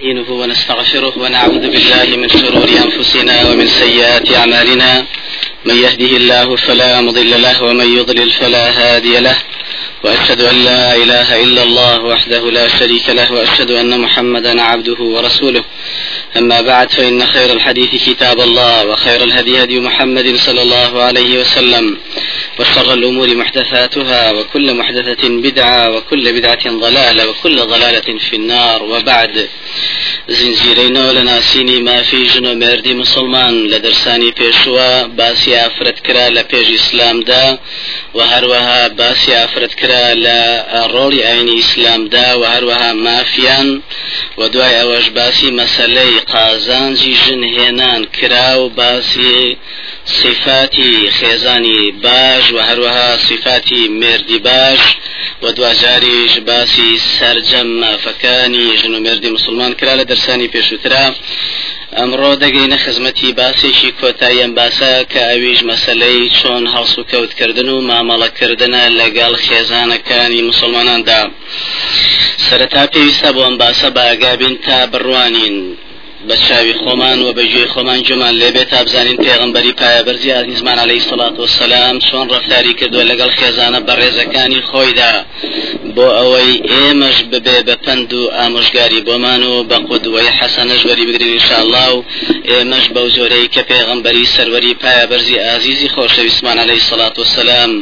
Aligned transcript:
نستعينه 0.00 0.30
ونستغفره 0.30 1.18
ونعوذ 1.18 1.70
بالله 1.70 2.16
من 2.16 2.28
شرور 2.28 2.68
أنفسنا 2.68 3.50
ومن 3.50 3.66
سيئات 3.66 4.34
أعمالنا. 4.34 5.06
من 5.64 5.74
يهده 5.74 6.16
الله 6.16 6.56
فلا 6.56 7.00
مضل 7.00 7.42
له 7.42 7.62
ومن 7.62 7.98
يضلل 7.98 8.30
فلا 8.30 8.64
هادي 8.70 9.20
له. 9.20 9.36
وأشهد 10.04 10.40
أن 10.40 10.64
لا 10.64 10.96
إله 10.96 11.42
إلا 11.42 11.62
الله 11.62 12.04
وحده 12.04 12.50
لا 12.50 12.68
شريك 12.68 13.10
له 13.10 13.32
وأشهد 13.32 13.70
أن 13.70 14.00
محمدا 14.00 14.62
عبده 14.62 15.00
ورسوله. 15.00 15.64
أما 16.36 16.60
بعد 16.60 16.90
فإن 16.90 17.26
خير 17.26 17.52
الحديث 17.52 18.08
كتاب 18.08 18.40
الله 18.40 18.86
وخير 18.86 19.24
الهدي 19.24 19.62
هدي 19.62 19.80
محمد 19.80 20.36
صلى 20.36 20.62
الله 20.62 21.02
عليه 21.02 21.40
وسلم 21.40 21.98
وشر 22.58 22.94
الأمور 22.94 23.34
محدثاتها 23.34 24.30
وكل 24.30 24.74
محدثة 24.74 25.28
بدعة 25.28 25.96
وكل 25.96 26.32
بدعة 26.32 26.70
ضلالة 26.70 27.28
وكل 27.30 27.56
ضلالة 27.56 28.18
في 28.30 28.36
النار. 28.36 28.82
وبعد 28.82 29.48
زنجيرينەوە 30.28 31.12
لە 31.16 31.22
ناسینی 31.30 31.80
مافی 31.80 32.26
ژن 32.26 32.46
و 32.46 32.54
مردی 32.54 32.94
مسلمان 32.94 33.54
لە 33.70 33.78
دەرسانی 33.84 34.34
پێشوە 34.38 34.90
باسی 35.18 35.52
ئافرەت 35.60 35.98
کرا 36.06 36.26
لە 36.36 36.42
پێش 36.50 36.66
ئیسلامدا 36.76 37.58
و 38.14 38.20
هەروەها 38.32 38.80
باسی 38.98 39.32
ئافرەت 39.38 39.74
کرا 39.86 40.14
لە 40.26 40.40
ڕۆڵی 40.94 41.20
ئاینی 41.26 41.54
ئیسلامدا 41.60 42.28
و 42.38 42.42
هەروەها 42.54 42.92
مافیان 43.06 43.68
و 44.38 44.48
دوای 44.48 44.74
ئەوەش 44.78 45.06
باسی 45.16 45.50
مەسلەی 45.60 46.20
قازانجی 46.32 47.14
ژن 47.22 47.42
هێنان 47.56 48.02
کرا 48.16 48.50
و 48.60 48.68
صفاتی 50.06 51.10
خێزانی 51.10 51.92
باش 52.02 52.50
و 52.52 52.58
هەروەها 52.68 53.10
صفاتی 53.28 53.88
مردی 53.88 54.38
باش 54.38 54.80
و 55.42 55.52
دوجاریش 55.52 56.38
باسی 56.38 57.00
سرجەم 57.18 57.68
مافەکانی 57.82 58.78
ژن 58.80 58.94
و 58.94 59.00
مردی 59.00 59.30
مسلمان 59.30 59.72
کرا 59.74 59.94
لە 60.00 60.04
دەرسانی 60.10 60.48
پێشووترا. 60.54 61.06
ئەمڕۆ 61.98 62.32
دەگەینە 62.44 62.78
خزمەتی 62.84 63.36
باسێکی 63.38 63.90
کۆتاییان 64.00 64.52
باسە 64.58 64.92
کە 65.12 65.20
ئەویش 65.28 65.60
مەسلەی 65.70 66.30
چۆن 66.38 66.64
هەڵس 66.74 66.94
و 66.98 67.06
کەوتکردن 67.10 67.68
و 67.68 67.84
مامەڵەکردنە 67.90 68.82
لەگەڵ 69.00 69.32
خێزانەکانی 69.46 70.46
مسلماناندا. 70.50 71.20
سەرەتا 72.46 72.84
پێویستە 72.92 73.30
بۆ 73.34 73.42
ئەم 73.46 73.56
باسە 73.62 73.88
باگابین 73.96 74.54
تا 74.64 74.78
بڕوانین. 74.92 75.56
بە 76.28 76.36
چاوی 76.46 76.74
خۆمان 76.82 77.18
و 77.22 77.32
بەگوێ 77.38 77.66
خۆمان 77.74 78.00
جومان 78.06 78.34
لێبێت 78.40 78.68
تا 78.70 78.84
بزانین 78.84 79.18
پێغمبەری 79.26 79.72
پایەبەرزی 79.80 80.34
ئازیزمان 80.36 80.78
عليه 80.84 81.02
سڵات 81.10 81.34
وسلام 81.38 81.96
چۆن 82.08 82.26
ڕفتاری 82.32 82.74
کردووە 82.80 83.04
لەگەڵ 83.10 83.30
خێزانە 83.38 83.80
بەڕێزەکانی 83.88 84.60
خۆیدا؟ 84.70 85.12
بۆ 85.96 86.06
ئەوەی 86.18 86.52
ئێمەش 86.72 87.18
ببێ 87.32 87.58
بە 87.68 87.76
پند 87.84 88.10
و 88.12 88.22
ئامۆژگاری 88.36 89.00
بۆمان 89.08 89.42
و 89.50 89.54
بە 89.70 89.78
قودوەی 89.88 90.34
حەسەنەش 90.38 90.82
وەری 90.88 91.06
بگرین 91.08 91.32
انشاءالله 91.36 91.88
و 91.94 92.04
ئێمەش 92.50 92.86
بەو 92.94 93.08
زۆرەی 93.16 93.46
کە 93.54 93.62
پێغمبەری 93.70 94.30
سەروەری 94.34 94.78
پایەبەرزی 94.82 95.42
ئازیزی 95.46 95.88
خۆشەویستمان 95.94 96.58
عليه 96.64 96.80
سڵات 96.90 97.14
وسلام 97.18 97.72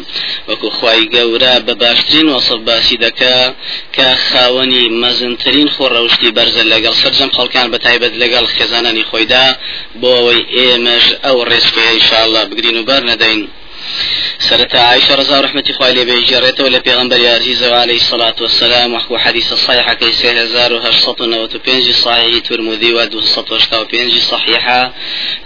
وەکو 0.49 0.69
خوای 0.77 1.05
گەورە 1.15 1.55
بە 1.67 1.75
باشترین 1.83 2.27
وەسف 2.35 2.61
باسی 2.69 2.97
دەکا 3.05 3.37
کە 3.97 4.07
خاوەنی 4.29 4.85
مەزنترین 5.03 5.69
خۆڕەوشتی 5.75 6.35
بەرزە 6.37 6.63
لەگەڵ 6.73 6.95
سەرجەم 7.03 7.31
خەڵکان 7.37 7.67
بە 7.73 7.79
تایبەت 7.85 8.15
لەگەڵ 8.23 8.34
لەگەڵ 8.35 8.47
خێزانانی 8.57 9.05
خۆیدا 9.11 9.47
بۆ 10.01 10.11
ئەوەی 10.17 10.41
ئێمەش 10.57 11.07
ئەو 11.25 11.37
ڕێسکەیە 11.51 11.91
ئینشاءالله 11.95 12.43
بگرین 12.51 12.77
و 12.79 12.87
بەر 12.89 13.03
نەدەین. 13.11 13.43
سرت 14.49 14.77
عائشة 14.77 15.15
رضا 15.15 15.41
رحمة 15.41 15.65
خوالي 15.79 16.05
بيجريت 16.05 16.61
ولا 16.61 16.79
پیغمبر 16.79 17.27
عزيز 17.27 17.63
عليه 17.63 17.97
الصلاة 17.97 18.35
والسلام 18.41 18.95
وحكو 18.95 19.19
حديث 19.19 19.53
الصحيحة 19.53 19.95
كي 19.95 20.13
سيهزار 20.13 20.73
وهشصط 20.73 21.23
نوت 21.23 21.57
بينجي 21.57 21.93
صحيح 21.93 22.39
ترمذي 22.39 22.93
ودو 22.93 23.21
صط 23.21 23.53
وشتاو 23.53 23.85
بينجي 23.85 24.21
صحيحة 24.21 24.93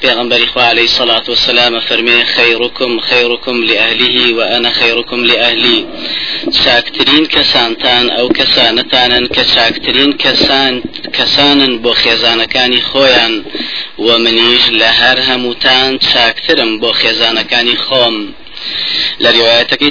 پیغمبر 0.02 0.44
إخوة 0.44 0.62
عليه 0.62 0.84
الصلاة 0.84 1.22
والسلام 1.28 1.80
فرمي 1.80 2.24
خيركم 2.24 3.00
خيركم 3.00 3.64
لأهله 3.64 4.34
وأنا 4.34 4.70
خيركم 4.70 5.24
لأهلي. 5.24 5.86
شاكترين 6.64 7.26
كسانتان 7.26 8.10
أو 8.10 8.28
كسانتان 8.28 9.26
كشاكترين 9.26 10.12
كسان 10.12 10.82
كسان 11.12 11.78
بو 11.78 11.92
خيزانكاني 11.92 12.80
خويا 12.80 13.44
ومنيش 13.98 14.68
لهر 14.68 15.18
هموتان 15.28 16.00
شاكترم 16.00 16.78
بو 16.80 16.92
خيزانكاني 16.92 17.76
خوم 17.76 18.32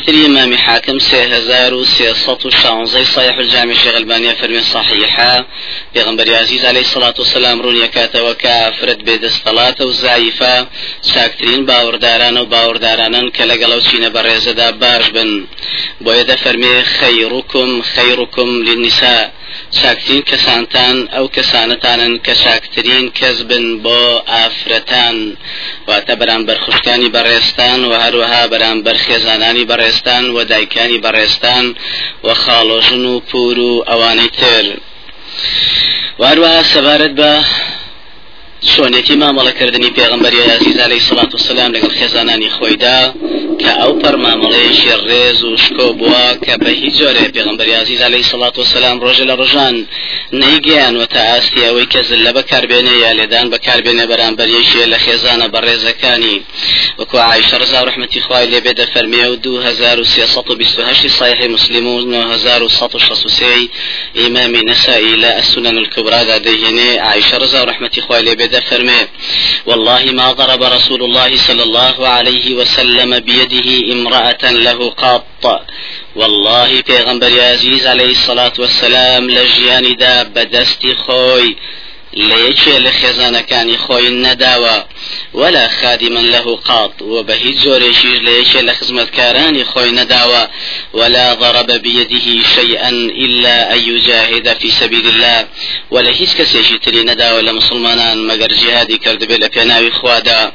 تري 0.08 0.26
إمام 0.26 0.58
حاكم 0.58 1.00
سيهزار 1.00 1.74
وسيصط 1.74 2.46
وشانزي 2.46 3.06
صحيح 3.06 3.38
الجامع 3.38 3.72
الشيخ 3.72 3.96
البانية 3.96 4.34
فرمي 4.34 4.60
صحيحة. 4.60 5.48
پیغمبر 5.94 6.36
عزيز 6.36 6.66
عليه 6.66 6.82
الصلاة 6.82 7.14
والسلام 7.20 7.62
رون 7.62 7.76
يكاتا 7.76 8.22
وكافرت 8.22 9.00
بيد 9.04 9.24
الصلاة 9.24 9.76
وزعيفة 9.82 10.68
ساكترين 11.02 11.66
باورداران 11.66 12.38
وباورداران 12.38 13.30
كالقلو 13.30 13.80
سين 13.80 14.10
بريزدا 14.10 14.72
باش 14.72 15.10
بن. 15.10 15.46
بويدا 16.02 16.36
فرمي 16.36 16.84
خيركم 16.84 17.82
خيركم 17.82 18.64
للنساء. 18.64 19.34
چاکترین 19.78 20.24
کەسانتان 20.30 20.96
ئەو 21.16 21.26
کەسانەتانن 21.36 22.14
کە 22.26 22.34
چاکترین 22.44 23.06
کەس 23.20 23.38
بن 23.50 23.66
بۆ 23.84 24.02
ئافرەتان. 24.32 25.18
واتە 25.88 26.14
بەرامبەر 26.20 26.58
خوشکانی 26.66 27.14
بەڕێستان 27.16 27.80
و 27.90 27.92
هەروەها 28.04 28.44
بەرامبەر 28.52 28.98
خێزانانی 29.06 29.68
بەڕێستان 29.70 30.24
و 30.36 30.38
دایکانی 30.52 31.02
بەڕێستان 31.06 31.66
و 32.26 32.30
خاڵۆژن 32.42 33.04
و 33.12 33.20
پور 33.30 33.58
و 33.60 33.84
ئەوانەی 33.90 34.32
تر. 34.40 34.66
واروەها 36.22 36.62
سەبارەت 36.74 37.14
بە 37.20 37.34
چۆنێتی 38.72 39.16
مامەڵەکردنی 39.22 39.96
پێغمبەری 39.98 40.42
عزیز 40.56 40.76
عەلەیهی 40.86 41.08
سڵات 41.10 41.32
وسلام 41.36 41.70
لەگەڵ 41.76 41.92
خێزانانی 42.00 42.50
خۆیدا 42.58 43.00
کە 43.62 43.72
ئەو 43.82 43.92
پەرمامەڵەیەشی 44.02 44.94
ڕێز 45.08 45.40
و 45.48 45.52
شکۆ 45.64 45.88
بووە 46.00 46.26
کە 46.46 46.54
بە 46.64 46.72
هیچ 46.82 46.94
جۆرێ 47.00 47.26
پێغمبەری 47.36 47.74
عزیز 47.84 48.00
عەلەیهی 48.08 48.30
سڵات 48.32 48.56
وسلام 48.60 48.98
ڕۆژە 49.04 49.26
لە 49.30 49.36
ڕۆژان 49.42 49.76
نەیگەیانوە 50.42 51.06
تا 51.14 51.22
ئاستی 51.30 51.66
ئەوەی 51.68 51.88
کە 51.94 52.02
زل 52.08 52.22
لە 52.28 52.32
بەکاربێنێ 52.38 52.96
یا 53.04 53.12
لێدان 53.18 53.48
بەکاربێنێ 53.54 54.06
بەرامبەریەشیە 54.12 54.86
لە 54.94 54.98
خێزانە 55.06 55.48
بەڕێزەکانی 55.54 56.38
وەکو 57.00 57.18
عایشە 57.30 57.58
ڕزا 57.62 57.80
ڕحمەتی 57.88 58.20
خوای 58.26 58.48
لێبێ 58.52 58.74
دەفەرمێ 58.82 59.24
و 59.32 59.36
2328 59.36 61.08
صحيح 61.20 61.40
مسلم 61.56 61.88
و 61.88 62.02
9163 62.02 63.70
إمام 64.26 64.56
نسائي 64.56 65.16
لا 65.16 65.38
السنن 65.38 65.78
الكبرى 65.78 66.26
دا 66.26 66.38
ديهني 66.38 67.00
عائشة 67.00 67.38
رضا 67.38 67.64
رحمة 67.64 67.92
خواه 68.08 68.22
فرمي 68.60 69.08
والله 69.66 70.04
ما 70.12 70.32
ضرب 70.32 70.64
رسول 70.64 71.04
الله 71.04 71.38
صلى 71.38 71.64
الله 71.64 72.08
عليه 72.08 72.56
وسلم 72.56 73.20
بيده 73.20 73.94
امرأة 73.94 74.52
له 74.52 74.90
قط. 74.90 75.62
والله 76.16 76.82
پیغمبر 76.82 77.42
عزيز 77.42 77.88
عليه 77.88 78.12
الصلاة 78.12 78.54
والسلام 78.60 79.30
لجيان 79.30 79.96
دا 79.96 80.24
بدست 80.24 80.88
خوي 81.08 81.56
لە 82.14 82.38
یەکێ 82.48 82.76
لە 82.86 82.92
خێزانەکانی 83.00 83.78
خۆی 83.86 84.10
نەداوە 84.26 84.76
ولا 85.34 85.68
خادما 85.68 86.20
له 86.20 86.56
قاط 86.56 87.02
و 87.02 87.24
بە 87.24 87.32
هیچ 87.32 87.58
زۆرێکیش 87.66 88.20
لە 88.26 88.32
یەکێ 88.40 88.62
لە 88.68 88.74
خزمەتکارانی 88.80 89.64
خۆی 89.72 89.92
ولا 90.94 91.36
ضرب 91.36 91.72
بيده 91.82 92.44
شيئا 92.56 92.90
إلا 93.26 93.74
أن 93.74 93.80
يجاهد 93.80 94.58
في 94.60 94.72
سبيل 94.72 95.08
الله. 95.08 95.48
ولا 95.92 96.12
هیچ 96.12 96.30
کەسێکی 96.30 96.80
تری 96.84 97.04
نەداوە 97.04 97.42
لە 97.48 97.52
مسلمانان 97.60 98.18
مەگەر 98.30 98.54
جهادی 98.54 98.98
کردبێت 98.98 99.40
لە 99.44 99.50
پێناوی 99.56 99.92
خوادا. 99.92 100.52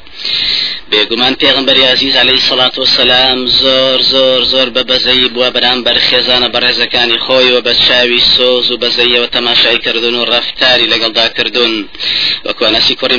بێگومان 0.93 1.35
پێغمبەری 1.43 1.85
عزیز 1.95 2.17
عليه 2.17 2.41
سڵات 2.49 2.79
وسلام 2.79 3.47
زۆر 3.47 3.99
زۆر 4.13 4.41
زۆر 4.53 4.69
بە 4.77 4.83
بەزەی 4.91 5.29
بووە 5.35 5.49
بەرامبەر 5.57 5.97
خێزانە 6.09 6.49
بەڕێزەکانی 6.55 7.19
خۆی 7.25 7.53
و 7.53 7.63
بە 7.67 7.73
چاوی 7.87 8.21
سۆز 8.35 8.67
و 8.71 8.81
بەزەیەوە 8.83 9.29
تەماشای 9.37 9.79
کردن 9.85 10.15
و 10.15 10.27
ڕفتاری 10.33 10.91
لەگەڵدا 10.93 11.27
کردوون 11.37 11.89
وەکو 12.47 12.63
ئەنەسی 12.67 12.95
کوڕی 13.01 13.19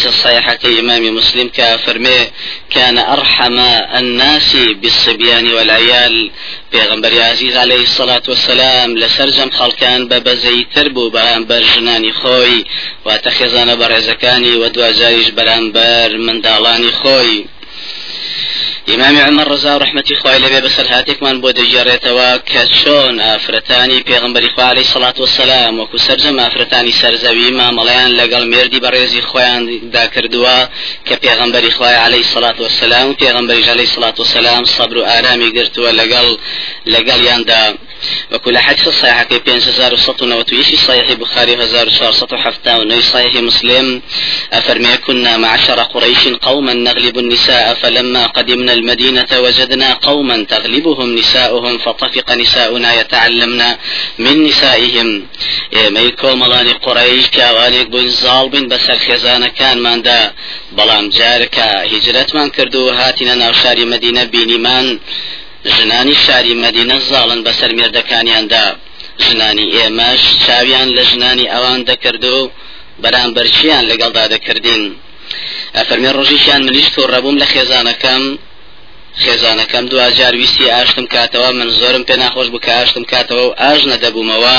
حەدیث 0.00 0.06
الصحيحة 0.06 0.80
إمام 0.80 1.14
مسلم 1.14 1.48
كافرمي 1.48 2.30
كان 2.70 2.98
أرحم 2.98 3.58
الناس 3.98 4.56
بالصبيان 4.56 5.52
والعيال. 5.52 6.30
پێغمبەر 6.72 7.12
عزیز 7.12 7.56
عليه 7.56 7.82
الصلاة 7.82 8.22
والسلام 8.28 8.94
بەزەیتر 10.26 10.88
بوو 10.88 11.10
بەرامبەر 11.10 11.62
ژنانی 11.72 12.12
خۆی 12.12 12.64
واتە 13.06 13.30
خێزانە 13.36 13.74
بەڕێزەکانی 13.80 14.54
و 14.60 14.68
دوجاریش 14.68 15.28
بەرامبەر 15.38 16.10
منداڵانی 16.26 16.92
خۆی. 17.00 17.59
إمام 18.94 19.16
عمر 19.18 19.48
رضا 19.48 19.76
رحمة 19.76 20.04
خوای 20.22 20.38
لەبێ 20.38 20.60
بەسەر 20.66 20.86
هاتێکمان 20.94 21.36
بۆ 21.42 21.50
دەژێڕێتەوە 21.58 22.28
کە 22.50 22.62
چۆن 22.78 23.14
ئافرەتانی 23.20 24.02
پێغمبەری 24.08 24.50
خوا 24.54 24.64
عليه 24.64 24.86
سڵات 24.94 25.20
وسلام 25.20 25.80
وەکو 25.80 25.98
سەرجەم 26.06 26.36
ئافرەتانی 26.42 26.92
سەرزەوی 27.00 27.50
مامەڵەیان 27.58 28.10
لەگەڵ 28.20 28.42
مێردی 28.52 28.80
بەڕێزی 28.84 29.22
خۆیان 29.30 29.62
داکردووە 29.96 30.58
کە 31.06 31.14
پێغمبەری 31.24 31.70
خوای 31.76 31.96
عليه 32.06 32.24
سڵات 32.34 32.60
وسلام 32.60 33.08
و 33.08 33.14
پێغمبەری 33.22 33.68
عليه 33.74 33.88
سڵات 33.94 34.20
وسلام 34.20 34.64
صبر 34.64 34.96
و 34.98 35.04
ئارامی 35.10 35.50
گرتووە 35.56 35.90
لەگەڵ 36.00 36.26
لەگەڵیاندا 36.94 37.62
وكل 38.32 38.58
حديث 38.58 38.88
صحيح 38.88 39.22
كي 39.22 39.38
بين 39.38 39.56
هزار 39.56 39.94
وسط 39.94 40.22
وتويشي 40.22 40.76
صحيح 40.76 41.12
بخاري 41.12 41.54
هزار 41.64 41.86
وسط 42.08 42.34
حفتا 42.34 42.76
ونوي 42.76 43.02
صحيح 43.02 43.34
مسلم. 43.34 44.02
أفرمي 44.52 44.96
كنا 44.96 45.36
معشر 45.36 45.80
قريش 45.80 46.28
قوما 46.28 46.74
نغلب 46.74 47.18
النساء 47.18 47.74
فلما 47.74 48.26
قدمنا 48.26 48.72
المدينة 48.72 49.26
وجدنا 49.32 49.92
قوما 49.92 50.46
تغلبهم 50.48 51.14
نساؤهم 51.14 51.78
فطفق 51.78 52.32
نساؤنا 52.32 53.00
يتعلمن 53.00 53.62
من 54.18 54.44
نسائهم. 54.44 55.26
ميكو 55.74 56.34
ملاني 56.34 56.72
قريش 56.72 57.26
كاوانيك 57.26 57.86
بن 57.86 58.08
زال 58.08 58.48
بن 58.48 58.68
بسر 58.68 58.98
خزانة 58.98 59.48
كان 59.48 59.78
من 59.82 60.02
دا. 60.02 60.32
بلام 60.72 61.08
جارك 61.10 61.58
هجرت 61.92 62.34
من 62.34 62.50
كردو 62.50 62.88
هاتنا 62.88 63.34
ناوشاري 63.34 63.84
مدينة 63.84 64.24
بيني 64.24 64.56
من. 64.56 64.98
ژنانی 65.64 66.14
شاری 66.24 66.54
مدینە 66.64 66.96
زاڵن 67.10 67.40
بەسەر 67.46 67.70
مێردەکانیاندا. 67.78 68.64
ژنانی 69.24 69.66
ئێمەش 69.76 70.22
چاویان 70.44 70.88
لە 70.96 71.02
ژنانی 71.10 71.46
ئەوان 71.52 71.80
دەکرد 71.90 72.24
و 72.24 72.50
بەرامبەرچیان 73.02 73.84
لەگەڵدا 73.90 74.24
دەکردین 74.34 74.82
ئەفەرمێ 75.76 76.10
ڕۆژیشیان 76.18 76.62
ملیش 76.68 76.88
تۆڕەبووم 76.94 77.36
لە 77.42 77.46
خێزانەکەم 77.52 78.22
خێزانەکەم 79.22 79.84
دوجار 79.90 80.34
ویستی 80.36 80.70
ئاشتم 80.70 81.06
کاتەوە 81.14 81.50
من 81.58 81.68
زۆرم 81.80 82.04
پێ 82.08 82.16
ناخۆش 82.22 82.48
بکە 82.54 82.70
ئاشتم 82.78 83.04
کاتەوە 83.12 83.44
و 83.46 83.54
ئاژ 83.60 83.80
نەدەبوومەوە. 83.92 84.56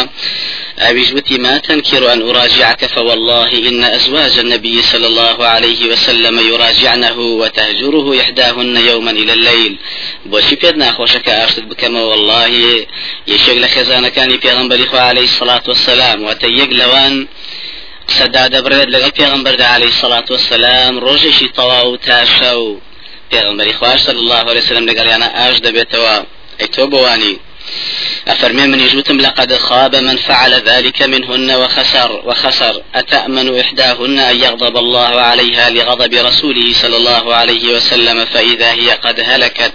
أبيش 0.89 1.09
بتي 1.12 1.38
ما 1.38 1.57
تنكر 1.57 2.13
أن 2.13 2.21
أراجعك 2.30 2.86
فوالله 2.86 3.50
إن 3.69 3.83
أزواج 3.83 4.36
النبي 4.39 4.81
صلى 4.81 5.07
الله 5.12 5.38
عليه 5.53 5.81
وسلم 5.92 6.36
يراجعنه 6.51 7.18
وتهجره 7.42 8.21
إحداهن 8.21 8.75
يوما 8.89 9.12
إلى 9.12 9.33
الليل. 9.33 9.74
بوشي 10.25 10.56
بيدنا 10.56 10.92
خوشك 10.92 11.30
أرشد 11.30 11.69
بكما 11.69 12.03
والله 12.03 12.51
يشيق 13.27 13.57
لخزانة 13.63 14.09
كان 14.09 14.30
بيغنبري 14.38 14.86
عليه 15.09 15.27
الصلاة 15.31 15.63
والسلام. 15.68 16.24
وتيق 16.24 16.69
لوان 16.81 17.27
سەدا 18.18 18.44
دەبرێت 18.53 18.89
لەگەڵ 18.95 19.12
پێغمبەردا 19.19 19.68
عليه 19.75 19.92
سلاات 20.01 20.31
وسلام 20.31 20.94
ڕۆژێکی 21.06 21.48
تەواو 21.57 22.00
تاشە 22.07 22.53
و 22.63 22.68
پێغمبەری 23.31 23.74
خوش 23.80 24.00
صلی 24.07 24.22
الله 24.25 24.44
عليه 24.50 24.62
وسلم 24.62 24.86
لەگەڵیانە 24.89 25.28
ئاش 25.38 25.57
دەبێتەوە 25.57 26.16
ئەی 26.60 26.68
تۆ 26.75 26.83
بوانی. 26.94 27.39
أفرمي 28.28 28.66
من 28.68 28.80
يجوتم 28.80 29.18
لقد 29.18 29.57
خاب 29.57 29.95
من 29.95 30.18
فعل 30.18 30.54
ذلك 30.54 31.01
منهن 31.01 31.51
وخسر 31.51 32.22
وخسر. 32.25 32.81
أتأمن 32.95 33.60
إحداهن 33.60 34.19
أن 34.19 34.36
يغضب 34.36 34.78
الله 34.78 35.22
عليها 35.22 35.69
لغضب 35.69 36.13
رسوله 36.13 36.74
صلى 36.74 36.98
الله 36.98 37.36
عليه 37.36 37.75
وسلم 37.75 38.25
فإذا 38.25 38.72
هي 38.72 38.89
قد 38.92 39.19
هلكت. 39.19 39.74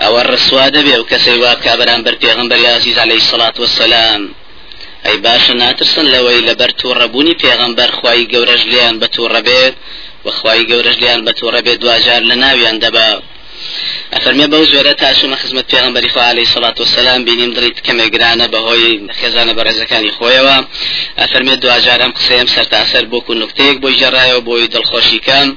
أو 0.00 0.20
الرسواد 0.20 0.78
بيو 0.78 1.04
كسيوا 1.04 1.54
كابران 1.54 2.02
بر 2.02 2.14
پیغمبر 2.14 2.66
عزيز 2.66 2.98
عليه 2.98 3.16
الصلاة 3.16 3.54
والسلام. 3.58 4.34
أي 5.06 5.16
باش 5.16 5.50
ناترسن 5.50 6.04
لوي 6.04 6.40
لبرتو 6.40 6.92
ربوني 6.92 7.34
پیغمبر 7.34 7.90
خواي 7.90 8.26
گورج 8.26 8.62
ليان 8.66 8.98
وخوای 10.28 10.66
گەورەش 10.70 10.96
لیان 11.02 11.20
بە 11.26 11.32
تۆڕە 11.38 11.60
بێت 11.66 11.78
دوجار 11.82 12.22
لە 12.30 12.36
ناویان 12.42 12.76
دەبا. 12.84 13.08
ئەفەرمێ 14.14 14.46
بەو 14.52 14.64
زۆرە 14.72 14.94
تاشمە 15.02 15.36
خزمەت 15.42 15.66
پێغمبەری 15.72 16.08
خوا 16.12 16.24
عليه 16.32 16.46
سڵات 16.54 16.76
وسلام 16.80 17.20
بینیم 17.28 17.50
دڵیت 17.56 17.78
کەمێ 17.86 18.06
گرانە 18.14 18.46
بەهۆی 18.52 18.92
خێزانە 19.18 19.52
بەڕێزەکانی 19.58 20.14
خۆیەوە 20.16 20.56
ئەفەرمێ 21.20 21.54
دوجارم 21.62 22.12
قسەیم 22.18 22.48
سەرتاسەر 22.54 23.04
بۆکو 23.12 23.32
نقطەیەک 23.42 23.76
بۆی 23.82 23.96
جێڕایەوە 24.00 24.40
بۆی 24.48 24.70
دڵخۆشیکەم 24.74 25.48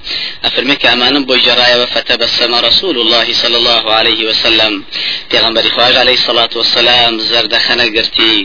ئەفەرمێ 0.45 0.75
کە 0.81 0.87
ئەمانم 0.91 1.23
بۆی 1.29 1.41
جێڕایەوە 1.45 1.87
فتەبەسەمە 1.93 2.59
رسول 2.69 2.95
الله 3.03 3.27
صلى 3.41 3.57
الله 3.61 3.83
عليه 3.99 4.21
وسلم. 4.29 4.73
پێغمبەری 5.31 5.69
خواج 5.75 5.95
عليه 6.03 6.17
الصلاة 6.21 6.53
والسلام 6.59 7.13
زەردەخەنە 7.31 7.87
گرتی 7.95 8.37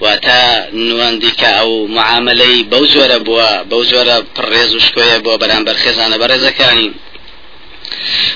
واتا 0.00 0.42
نواندیکە 0.88 1.50
ئەو 1.58 1.70
معاملەی 1.96 2.56
بەو 2.70 2.84
زۆرە 2.94 3.18
بووە 3.26 3.50
بەو 3.70 3.82
زۆرە 3.90 4.16
پڕێز 4.36 4.70
و 4.74 4.80
شکۆیە 4.86 5.18
بۆ 5.24 5.32
بەرامبەر 5.42 5.76
خێزانە 5.82 6.16
بەڕێزەکانی 6.22 6.90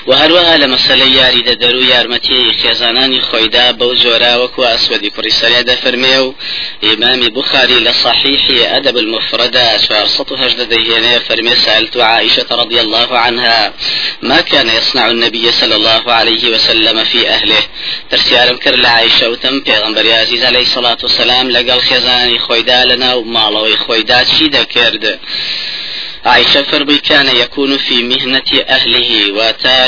و 0.07 0.11
هەروەها 0.21 0.55
لە 0.61 0.67
مەسلەی 0.73 1.15
یاریدە 1.19 1.53
دەرو 1.63 1.83
یارمەتی 1.93 2.53
خێزانانی 2.61 3.21
خۆیدا 3.29 3.65
بەو 3.79 3.91
جۆرا 4.03 4.33
وەکو 4.41 4.61
ئەسودی 4.71 5.13
کوڕی 5.15 5.33
سەریا 5.39 5.63
دەفەرمێ 5.71 6.17
و 6.25 6.33
ئیمامی 6.85 7.29
بخاري 7.29 7.79
لصحيح 7.79 8.43
أدب 8.77 8.97
المفردة 8.97 9.77
شارصة 9.77 10.25
هجد 10.41 10.69
دهينة 10.69 11.19
فرمي 11.19 11.55
سألت 11.55 11.97
عائشة 11.97 12.45
رضي 12.51 12.81
الله 12.81 13.17
عنها 13.17 13.73
ما 14.21 14.41
كان 14.41 14.67
يصنع 14.69 15.07
النبي 15.07 15.51
صلى 15.51 15.75
الله 15.75 16.13
عليه 16.13 16.49
وسلم 16.53 17.03
في 17.03 17.29
أهله؟ 17.29 17.63
ترسيارم 18.11 18.57
كر 18.57 18.75
لعائشة 18.75 19.29
وتم 19.29 19.61
پیغمبر 19.61 20.11
عزيز 20.11 20.43
عليه 20.43 20.61
الصلاة 20.61 20.97
والسلام 21.03 21.51
لقل 21.51 21.81
خزاني 21.81 22.39
خويدا 22.39 22.85
لنا 22.85 23.13
ومالوي 23.13 23.77
خويدا 23.77 24.23
شي 24.23 24.47
دكرد 24.47 25.19
عائشة 26.27 26.61
فربي 26.61 26.97
كان 26.97 27.35
يكون 27.35 27.77
في 27.77 28.03
مهنة 28.03 28.43
أهله 28.69 29.31
واتا 29.31 29.87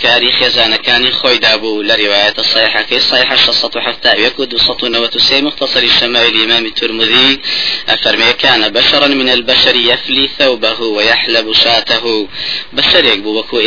كاري 0.00 0.32
خزانة 0.32 0.76
كان 0.76 1.10
خويدابو 1.10 1.82
لرواية 1.82 2.34
الصحيحة 2.38 2.82
كي 2.82 2.96
الصحيحة 2.96 3.36
شصة 3.36 3.80
حتى 3.80 4.12
يكد 4.24 4.56
سطون 4.56 4.96
وتسي 4.96 5.42
مختصر 5.42 5.82
الشمال 5.82 6.36
الإمام 6.36 6.66
الترمذي. 6.66 7.40
أفرمي 7.88 8.32
كان 8.32 8.68
بشرا 8.72 9.06
من 9.06 9.28
البشر 9.28 9.76
يفلي 9.76 10.28
ثوبه 10.38 10.80
ويحلب 10.80 11.52
شاته. 11.52 12.28
بشر 12.72 13.04
يكبو 13.04 13.38
وكو 13.38 13.58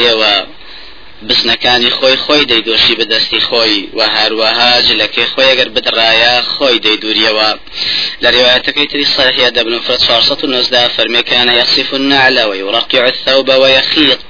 بسنەکانی 1.30 1.92
خۆی 1.98 2.18
خۆی 2.26 2.44
دەیدۆشی 2.52 2.98
بەدەستی 3.00 3.42
خۆی 3.48 3.78
و 3.98 4.02
هەروەها 4.16 4.72
جلەکەی 4.88 5.28
خۆی 5.34 5.50
ئەگەر 5.52 5.70
بدڕایە 5.76 6.34
خۆی 6.54 6.82
دەیدوریەوە. 6.86 7.50
لە 8.24 8.30
ڕێوایەتەکەی 8.36 8.88
تری 8.92 9.06
صحيح 9.18 9.50
دەبن 9.58 9.80
فرد 9.86 10.02
490 10.04 10.90
فەرمێکانە 10.96 11.54
يصف 11.62 11.94
النعل 11.94 12.38
ويرقع 12.50 13.04
الثوب 13.14 13.50
ويخيط 13.62 14.22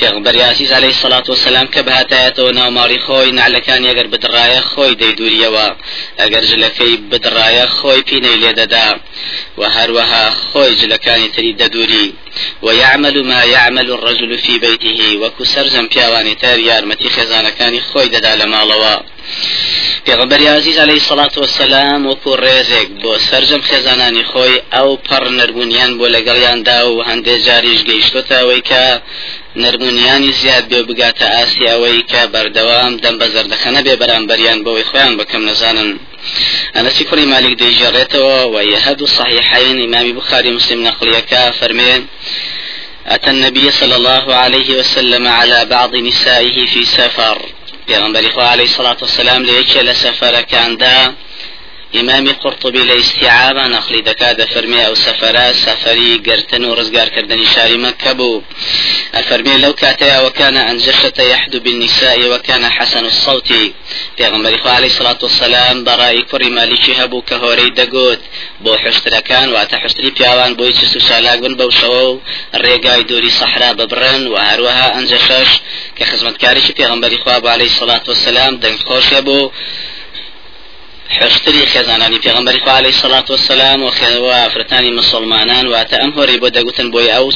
پێغمبەر 0.00 0.36
عزیز 0.50 0.72
عليه 0.72 0.92
الصلاة 0.96 1.26
والسلام 1.28 1.66
کە 1.74 1.80
بهاتایەتەوە 1.86 2.52
ناوماڕی 2.58 3.00
خۆی 3.06 3.32
نعلەکانی 3.40 3.88
ئەگەر 3.90 4.06
بدڕایە 4.12 4.60
خۆی 4.70 4.96
دەیدوریەوە. 5.02 5.66
ئەگەر 6.20 6.44
جلەکەی 6.50 6.94
بدڕایە 7.10 7.66
خۆی 7.78 8.02
پینەی 8.08 8.40
لێدەدا 8.42 8.88
و 9.58 9.62
هەروەها 9.76 10.24
خۆی 10.48 10.72
جلەکانی 10.80 11.28
تری 11.34 11.52
دەدوری. 11.60 12.06
ويعمل 12.62 13.24
ما 13.24 13.44
يعمل 13.44 13.90
الرجل 13.90 14.38
في 14.38 14.58
بيته 14.58 15.16
وكو 15.16 15.44
سرجم 15.44 15.86
پیاوانی 15.86 16.34
تر 16.34 16.58
یارمەتی 16.58 17.08
خێزانەکانی 17.16 17.80
خۆی 17.88 18.08
دەدا 18.14 18.32
لە 18.40 18.46
ماڵەوە. 18.52 18.94
پێغمبەری 20.06 20.46
عزیز 20.46 20.78
عليه 20.78 20.98
الصلاة 21.02 21.34
والسلام 21.36 22.00
وەکو 22.10 22.30
ڕێزێک 22.44 22.88
بۆ 23.02 23.12
سرجم 23.30 23.62
خێزانانی 23.68 24.24
خۆی 24.30 24.62
ئەو 24.74 24.90
پەڕ 25.08 25.24
نەربوونیان 25.38 25.92
بۆ 25.98 26.06
لەگەڵیاندا 26.14 26.78
و 26.88 27.04
هەندێک 27.08 27.40
جاریش 27.46 27.80
گەیشتۆتە 27.88 28.34
ئەوەی 28.40 28.62
کە 28.70 28.84
نەرمونیانی 29.62 30.32
زیاد 30.40 30.64
بێ 30.70 30.80
بگاتە 30.88 31.26
ئاسی 31.34 31.64
ئەوەی 31.70 32.00
کە 32.10 32.22
بەردەوام 32.32 32.92
دەم 33.02 33.14
بە 33.20 33.26
زەردەخەنە 33.34 33.80
بێ 33.86 33.94
بەرامبەریان 34.02 34.58
بەوەی 34.64 34.88
خۆیان 34.90 35.14
بکەم 35.20 35.42
نەزانن. 35.48 35.90
أنس 36.76 37.02
كري 37.02 37.26
مالك 37.26 37.52
دي 37.52 37.70
جريته 37.70 38.44
ويهد 38.44 39.02
الصحيحين 39.02 39.94
إمام 39.94 40.12
بخاري 40.12 40.50
مسلم 40.50 40.82
نقليك 40.82 41.34
فرمين. 41.60 42.06
أتى 43.06 43.30
النبي 43.30 43.70
صلى 43.70 43.96
الله 43.96 44.34
عليه 44.34 44.78
وسلم 44.78 45.28
على 45.28 45.64
بعض 45.64 45.96
نسائه 45.96 46.66
في 46.66 46.84
سفر. 46.84 47.42
پیغمبر 47.88 48.40
عليه 48.40 48.64
الصلاة 48.64 48.96
والسلام 49.02 49.42
ليش 49.42 49.76
لسفر 49.76 50.40
كان 50.40 50.76
دا. 50.76 51.14
إمام 52.00 52.28
قرطبي 52.28 52.78
لاستيعابا 52.78 53.68
نقلي 53.68 54.00
دكاد 54.00 54.44
فرمي 54.44 54.86
أو 54.86 54.94
سفرا 54.94 55.52
سفري 55.52 56.22
قرتن 56.26 56.64
ورزقار 56.64 57.08
كردني 57.08 57.46
شاري 57.46 57.76
مكة 57.76 58.12
بو. 58.12 58.42
الفرمي 59.14 59.58
لو 59.58 59.72
كاتيا 59.72 60.20
وكان 60.20 60.56
أنجشة 60.56 61.22
يحدو 61.22 61.60
بالنساء 61.60 62.28
وكان 62.28 62.70
حسن 62.70 63.04
الصوت. 63.04 63.52
پیغمبر 64.16 64.60
عليه 64.64 64.86
الصلاة 64.86 65.18
والسلام 65.22 65.84
برای 65.84 66.24
کوڕی 66.30 66.48
مالیکی 66.48 66.92
هەبوو 66.92 67.24
کە 67.28 67.34
هۆرەی 67.42 67.70
دەگوت 67.78 68.20
بۆ 68.64 68.72
حشتەکان 68.84 69.48
واتە 69.54 69.76
حشتری 69.84 70.10
پیاوان 70.10 70.52
بۆی 70.56 70.72
چ 70.72 70.96
و 70.96 71.00
سالاک 71.00 71.38
بن 71.40 71.54
بەو 71.56 71.70
شەوە 71.70 72.02
و 72.10 72.20
ڕێگای 72.54 73.02
دووری 73.08 73.30
سەحرا 73.30 73.70
ببرن 73.78 74.26
و 74.26 74.36
هەروەها 74.48 74.88
ئەنجەشەش 74.94 75.50
کە 75.96 76.04
خزمەتکاریی 76.10 76.76
پێغمبەری 76.78 77.18
خوا 77.22 77.36
عليه 77.54 77.70
الصلاة 77.72 78.04
والسلام 78.08 78.60
دەنگ 78.62 78.78
خۆشە 78.88 79.20
بوو 79.26 79.52
حشتری 81.10 81.66
خێزانانی 81.66 82.18
پێغمبەری 82.24 82.60
خوا 82.64 82.72
عليه 82.72 82.94
الصلاة 82.96 83.24
والسلام 83.30 83.82
و 83.82 83.90
فرتانی 84.54 84.90
مسلمانان 84.90 85.66
واتە 85.72 85.96
ئەم 86.02 86.12
هۆری 86.16 86.38
بۆ 86.42 86.48
دەگوتن 86.56 86.88
بۆی 86.92 87.08
ئەو 87.14 87.26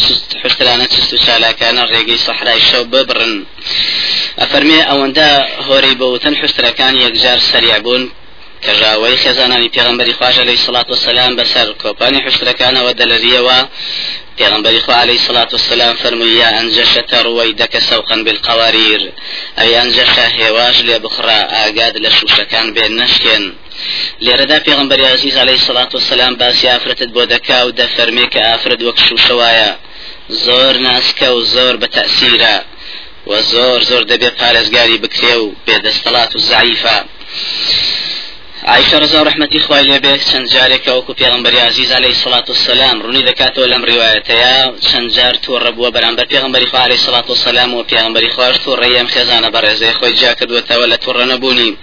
حشترانە 0.45 0.87
چست 0.93 1.13
و 1.13 1.19
چالاکانە 1.25 1.83
ڕێگەی 1.93 2.19
سەحرای 2.27 2.61
شەو 2.61 2.85
ببڕن. 2.93 3.35
ئەفەرمێ 4.41 4.81
ئەوەندە 4.89 5.29
هۆرەی 5.67 5.95
بەوتن 6.01 6.35
حشتەکان 6.41 6.95
یەکجار 7.05 7.39
سەریع 7.51 7.79
بوون 7.85 8.03
کەژاوەی 8.65 9.21
خێزانانی 9.23 9.73
پێغمبەری 9.77 10.17
خواژ 10.19 10.39
عليه 10.45 10.59
الصلاة 10.61 10.87
والسلام 10.93 11.33
بەسەر 11.39 11.67
کۆپانی 11.83 12.25
حشتەکانەوە 12.27 12.93
دەلەریەوە 13.01 13.59
پیغمبر 14.39 14.81
خو 14.81 14.93
عليه 14.93 15.15
الصلاة 15.15 15.49
والسلام 15.53 15.95
فرمي 15.97 16.27
يا 16.27 16.61
أنجشة 16.61 17.23
رويدك 17.23 17.79
سوقا 17.79 18.17
بالقوارير 18.17 19.13
أي 19.59 19.83
أنجشة 19.83 20.27
هواج 20.49 20.83
لبخرى 20.83 21.33
آقاد 21.33 21.97
لشوشكان 21.97 22.73
بين 22.73 22.97
نشكن 22.97 23.53
لێرەدا 24.25 24.59
پێغمبەری 24.67 25.05
عزیز 25.15 25.37
عليه 25.37 25.59
الصلاة 25.61 25.89
والسلام 25.95 26.35
باسی 26.37 26.67
ئافرەتت 26.69 27.11
بۆ 27.17 27.23
دەکا 27.33 27.61
و 27.67 27.73
دەفەرمێ 27.81 28.27
کە 28.33 28.41
ئافرەت 28.49 28.81
وەک 28.83 28.99
شوشەوایە 29.07 29.71
زۆر 30.47 30.75
ناسکە 30.87 31.29
و 31.37 31.41
زۆر 31.55 31.75
بە 31.81 31.89
تەسیرە 31.97 32.57
و 33.27 33.43
زۆر 33.53 33.81
زۆر 33.91 34.03
دەبێ 34.13 34.31
پارێزگاری 34.41 34.99
بکرێ 35.05 35.35
و 35.43 35.53
بێدەستەڵات 35.67 36.33
و 36.37 36.41
عائشة 38.65 38.99
رضا 38.99 39.23
رحمتي 39.23 39.61
خوای 39.61 39.85
لێبێ 39.85 40.21
چەند 40.31 40.47
جارێکە 40.53 40.91
وەکو 40.91 41.15
پێغمبەری 41.21 41.61
عزیز 41.69 41.93
عليه 41.93 42.09
الصلاة 42.09 42.45
والسلام. 42.49 43.03
ڕوونی 43.03 43.23
دەکاتەوە 43.29 43.67
لەم 43.73 43.83
ڕواەتەیە 43.89 44.81
چەند 44.89 45.11
جار 45.17 45.35
تووڕە 45.45 45.71
بووە 45.77 45.91
بەرامبەر 45.97 46.27
پێغمبەری 46.33 46.67
خوا 46.71 46.81
عليه 46.81 46.99
الصلاة 47.01 47.25
والسلام 47.29 47.75
و 47.75 47.85
پێغمبەری 47.91 48.31
خوش 48.35 48.57
تووڕەیەم 48.65 49.09
خێزانە 49.15 49.49
بەڕێزەی 49.55 49.95
خۆی 49.99 50.15
جا 50.21 50.35
کردوێتەوە 50.39 50.87
لە 50.93 50.97
تووڕە 51.05 51.25
نەبوونی 51.33 51.77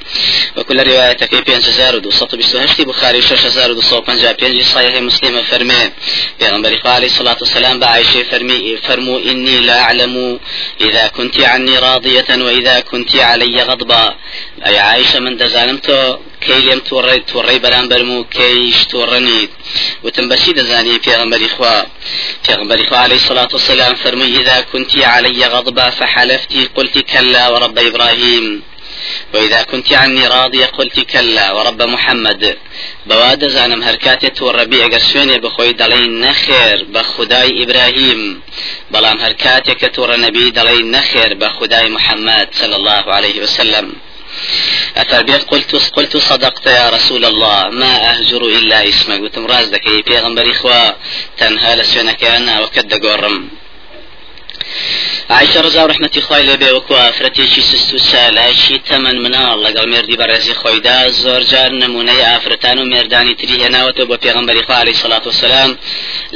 وەکو 0.57 0.74
لە 0.74 0.84
ڕواەتەکەی 0.88 1.41
5228 1.48 2.86
بخاری 2.86 3.22
6255 3.22 4.63
صحيح 4.63 5.01
مسلم 5.01 5.41
فرمي 5.41 5.91
پیغمبر 6.39 6.75
خوا 6.81 6.91
عليه 6.91 7.07
الصلاة 7.07 7.38
والسلام 7.41 7.79
بعائشة 7.79 8.24
فرمي 8.24 8.77
فرموا 8.77 9.19
إني 9.19 9.60
لا 9.60 9.79
أعلم 9.79 10.39
إذا 10.81 11.07
كنت 11.07 11.41
عني 11.41 11.77
راضية 11.77 12.29
وإذا 12.29 12.79
كنت 12.79 13.15
علي 13.15 13.62
غضبا. 13.62 14.15
أي 14.65 14.79
عائشة 14.79 15.19
من 15.19 15.38
دزانمتو 15.38 16.17
كي 16.41 16.60
لێم 16.65 16.82
تووڕێ 16.89 17.17
تووڕێی 17.29 17.60
بەرامبەرم 17.63 18.10
و 18.17 18.25
کەیش 18.36 18.79
تووڕەنیت 18.91 19.51
وتم 20.03 20.25
بەچی 20.29 20.51
دەزانی 20.58 21.01
پێغمبەری 21.06 21.50
خوا. 21.56 21.77
پێغمبەری 22.46 22.86
خوا 22.89 23.00
عليه 23.06 23.20
الصلاة 23.24 23.51
والسلام 23.53 23.96
فرمي 23.96 24.27
إذا 24.39 24.58
كنت 24.72 24.98
علي 24.98 25.46
غضبا 25.53 25.89
فحلفتي 25.89 26.70
قلت 26.75 26.98
كلا 27.12 27.50
ورب 27.50 27.77
إبراهيم. 27.79 28.63
وإذا 29.34 29.63
كنت 29.63 29.94
عني 29.94 30.27
راضية 30.27 30.65
قلت 30.65 31.00
كلا 31.00 31.51
ورب 31.51 31.82
محمد. 31.82 32.58
بواد 33.06 33.48
زانم 33.48 33.84
هركاتت 33.84 34.41
والربيع 34.41 34.88
قرسوني 34.88 35.38
بخوي 35.39 35.74
دلين 35.74 36.20
نخير 36.20 36.77
بخداي 36.94 37.63
إبراهيم 37.63 38.41
بلام 38.91 39.17
هركاتك 39.20 39.96
تور 39.96 40.20
نبي 40.20 40.50
دلين 40.50 40.91
نخير 40.91 41.34
بخداي 41.34 41.89
محمد 41.89 42.48
صلى 42.51 42.75
الله 42.75 43.03
عليه 43.15 43.41
وسلم. 43.44 43.94
أتربيت؟ 44.98 45.44
قلت 45.44 45.75
قلت 45.94 46.17
صدقت 46.17 46.65
يا 46.65 46.89
رسول 46.89 47.25
الله. 47.25 47.70
ما 47.70 48.12
أهجر 48.12 48.41
إلا 48.41 48.89
اسمك. 48.89 49.22
وتم 49.22 49.46
راز 49.46 49.67
دكي. 49.67 50.01
بيغمبر 50.01 50.51
إخوة 50.51 50.96
تنهى 51.38 51.75
لسونك 51.75 52.24
أنا 52.24 52.62
وكد 52.62 53.06
قرم. 53.06 53.50
عیشە 55.29 55.59
ڕزا 55.65 55.81
و 55.83 55.89
ڕحمەتی 55.91 56.21
خی 56.27 56.43
لێبێ 56.47 56.69
وەکو 56.74 56.93
ئافرەتێکی 57.03 57.62
سست 57.69 57.93
و 57.93 57.97
سالایشی 58.09 58.81
تەمەەن 58.89 59.17
مناڵ 59.24 59.57
لەگەڵ 59.65 59.86
مردی 59.93 60.17
بەڕێزی 60.21 60.57
خۆیدا 60.62 60.97
زۆر 61.24 61.41
جار 61.51 61.71
نمونەی 61.81 62.25
ئافرەتان 62.29 62.77
و 62.79 62.89
مێردانی 62.91 63.36
تری 63.39 63.62
هێناوەتەوە 63.63 64.07
بۆ 64.09 64.15
پێغمبەری 64.24 64.65
خوا 64.65 64.77
علی 64.81 64.95
سەڵات 65.01 65.24
وسلام 65.27 65.71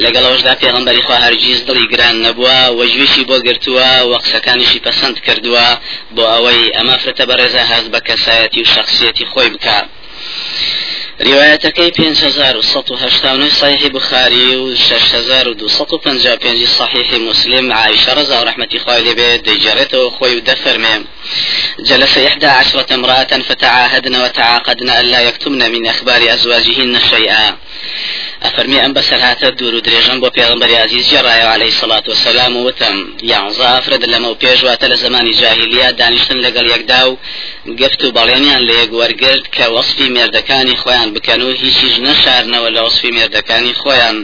لەگەڵ 0.04 0.24
ئەوشدا 0.28 0.54
پێغمبەری 0.62 1.02
خوا 1.06 1.16
هەرگیز 1.24 1.60
دڵی 1.68 1.86
گران 1.92 2.16
نەبووە 2.26 2.58
وەژویشی 2.78 3.24
بۆ 3.28 3.36
گرتووە 3.46 3.90
و 4.10 4.12
قسەکانیشی 4.22 4.80
پەسەند 4.86 5.16
کردووە 5.26 5.66
بۆ 6.14 6.24
ئەوەی 6.32 6.72
ئەمە 6.76 6.96
فرەتە 7.02 7.24
بەڕێزە 7.30 7.62
هەز 7.70 7.84
بە 7.92 8.00
کەسایەتی 8.08 8.60
و 8.62 8.70
شخصیەتی 8.74 9.24
خۆی 9.32 9.50
بکات 9.54 9.86
بخاري 13.88 14.56
وشش 14.56 15.14
هزار 15.14 15.48
ودوسط 15.48 15.92
وبنجا 15.92 16.34
بين 16.34 16.66
صحيح 16.66 17.12
مسلم 17.12 17.72
عائشة 17.72 18.12
رضا 18.14 18.40
ورحمة 18.40 18.68
خوالي 18.86 19.14
بيت 19.14 19.48
دجرته 19.48 20.10
خوي 20.10 20.36
ودفر 20.36 20.78
ميم 20.78 21.06
جلس 21.78 22.18
إحدى 22.18 22.46
عشرة 22.46 22.94
امرأة 22.94 23.32
فتعاهدن 23.48 24.16
وتعاقدن 24.16 24.90
ألا 24.90 25.20
يكتمن 25.20 25.70
من 25.70 25.86
أخبار 25.86 26.34
أزواجهن 26.34 27.00
شيئا 27.10 27.56
ئەفەرمی 28.44 28.78
ئەم 28.82 28.92
بەسەر 28.98 29.20
هاتە 29.26 29.48
دوور 29.58 29.74
و 29.74 29.84
درێژم 29.86 30.18
بۆ 30.22 30.28
پێغمبەری 30.36 30.82
عزیز 30.84 31.04
جێڕایەوە 31.10 31.52
عليه 31.56 31.72
سڵات 31.80 32.04
و 32.08 32.14
سەسلام 32.14 32.52
و 32.56 32.64
وتم 32.66 32.96
یانزە 33.30 33.66
ئافرەت 33.72 34.02
لەمە 34.12 34.28
و 34.30 34.38
پێشواتە 34.42 34.86
لە 34.92 34.96
زمانی 35.04 35.34
جاهلیە 35.40 35.88
دانیشتن 36.00 36.38
لەگەڵ 36.46 36.66
یەکدا 36.74 37.00
و 37.08 37.18
گفت 37.80 38.00
و 38.04 38.12
بەڵێنیان 38.16 38.62
لە 38.68 38.74
خۆیان 41.12 41.18
بکەن 41.18 41.40
و 41.42 41.50
هیچیش 41.62 41.94
نەشارنەوە 42.06 42.68
لە 42.76 42.80
وەصفی 42.84 43.14
مێردەکانی 43.16 43.74
خۆیان. 43.80 44.18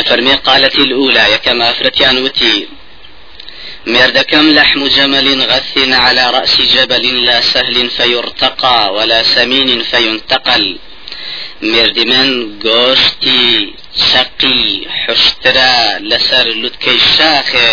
أفرمي 0.00 0.34
قالت 0.46 0.76
الأولى 0.86 1.24
يكما 1.34 1.70
أفرتيان 1.70 2.16
وتي 2.24 2.68
مردكم 3.86 4.50
لحم 4.58 4.80
جمل 4.96 5.42
غث 5.50 5.74
على 6.04 6.30
رأس 6.30 6.60
جبل 6.74 7.24
لا 7.24 7.40
سهل 7.40 7.90
فيرتقى 7.90 8.94
ولا 8.96 9.22
سمين 9.22 9.82
فينتقل 9.82 10.78
من 12.10 12.58
گۆشتی 12.66 13.48
چەقی 14.08 14.64
حشترا 15.02 15.76
لەسەر 16.10 16.46
لوتکەی 16.60 17.00
شاخێ 17.16 17.70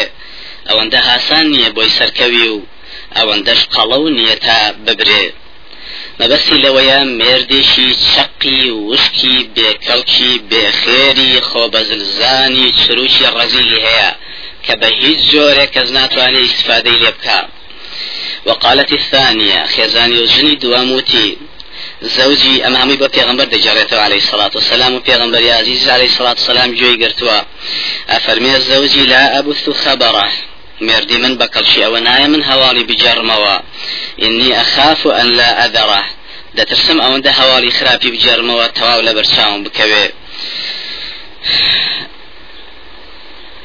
ئەوەندە 0.68 1.00
هاسان 1.08 1.46
نییە 1.54 1.70
بۆی 1.76 1.96
سەرکەوی 1.98 2.48
و 2.56 2.58
ئەوەندەش 3.16 3.62
قەڵە 3.74 3.98
و 4.04 4.10
نییە 4.18 4.36
تا 4.46 4.60
ببرێ. 4.86 5.24
مەبەستی 6.20 6.62
لەوەیە 6.66 7.00
مێردێکی 7.20 7.90
چەقی 8.12 8.64
وشکی 8.90 9.38
بێکەڵکی 9.56 10.32
بێخێری 10.50 11.34
خۆبەزلزانی 11.50 12.68
چروشی 12.80 13.26
ڕەزیلی 13.36 13.80
هەیە 13.88 14.12
کە 14.66 14.74
بە 14.80 14.90
هیچ 15.02 15.20
جۆرێک 15.32 15.70
کەس 15.76 15.90
ناتوانێت 15.98 16.46
استفادەی 16.50 17.00
لێ 17.04 17.12
بکە 17.18 17.40
وقالت 18.46 18.92
الثانية 18.92 19.66
خزاني 19.66 20.20
وجني 20.20 20.56
دواموتي 20.56 21.38
زوجي 22.02 22.68
أما 22.68 22.84
همي 22.84 22.96
بيغمبر 22.96 23.44
دجارته 23.44 24.02
عليه 24.02 24.18
الصلاة 24.18 24.52
والسلام 24.56 24.94
وبيغمبر 24.96 25.42
يا 25.42 25.56
عزيز 25.56 25.90
عليه 25.90 26.06
الصلاة 26.06 26.30
والسلام 26.30 26.76
جوي 26.76 27.06
قرتوا 27.06 27.42
أفرمي 28.10 28.56
الزوجي 28.56 29.06
لا 29.06 29.40
أبث 29.40 29.70
خبره. 29.70 30.32
مردي 30.82 31.18
من 31.18 31.38
بكل 31.38 31.66
شيء 31.66 31.88
ونايا 31.88 32.28
من 32.28 32.44
هوالي 32.44 32.84
بجرموا 32.84 33.60
إني 34.22 34.62
أخاف 34.62 35.08
أن 35.08 35.28
لا 35.28 35.66
أذره 35.66 36.06
دەترسم 36.58 36.98
ئەوەندە 37.04 37.32
هەواڵی 37.40 37.76
خراپی 37.78 38.10
بجێرمەوە 38.14 38.68
تەواو 38.78 39.06
لە 39.08 39.12
بەرچاوم 39.18 39.60
بکەوێ. 39.66 40.06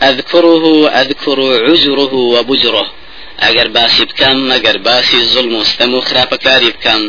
أذكره 0.09 0.65
أذكر 1.03 1.39
عجره 1.67 2.15
وبجره. 2.35 2.87
ئەگەر 3.45 3.69
باسی 3.77 4.05
بکەم 4.11 4.39
مەگەر 4.51 4.77
باسی 4.87 5.21
زڵم 5.33 5.55
و 5.59 5.65
ستەم 5.71 5.93
و 5.95 6.01
خراپەکاری 6.09 6.71
بکەم. 6.77 7.03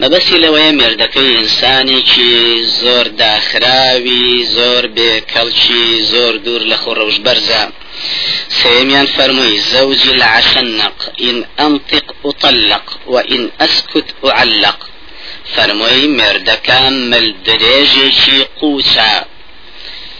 مەبەستی 0.00 0.42
لەوەیە 0.44 0.72
مێردەکەی 0.80 1.34
ئینسانێکی 1.36 2.34
زۆر 2.80 3.06
داخراوی 3.22 4.28
زۆر 4.56 4.84
بێکەڵکی 4.96 5.86
زۆر 6.12 6.34
دوور 6.44 6.62
لە 6.70 6.76
خۆڕەوش 6.82 7.16
بەرزە 7.24 7.62
سيميان 8.62 9.06
فرمي 9.06 9.58
زوجي 9.58 10.10
العشنق 10.10 11.12
إن 11.20 11.44
أنطق 11.60 12.14
أطلق 12.24 12.98
وإن 13.06 13.50
أسكت 13.60 14.08
أعلق. 14.24 14.78
فرمي 15.54 16.06
مردكام 16.06 16.92
ملدريجي 17.10 18.46
قوسا 18.60 19.24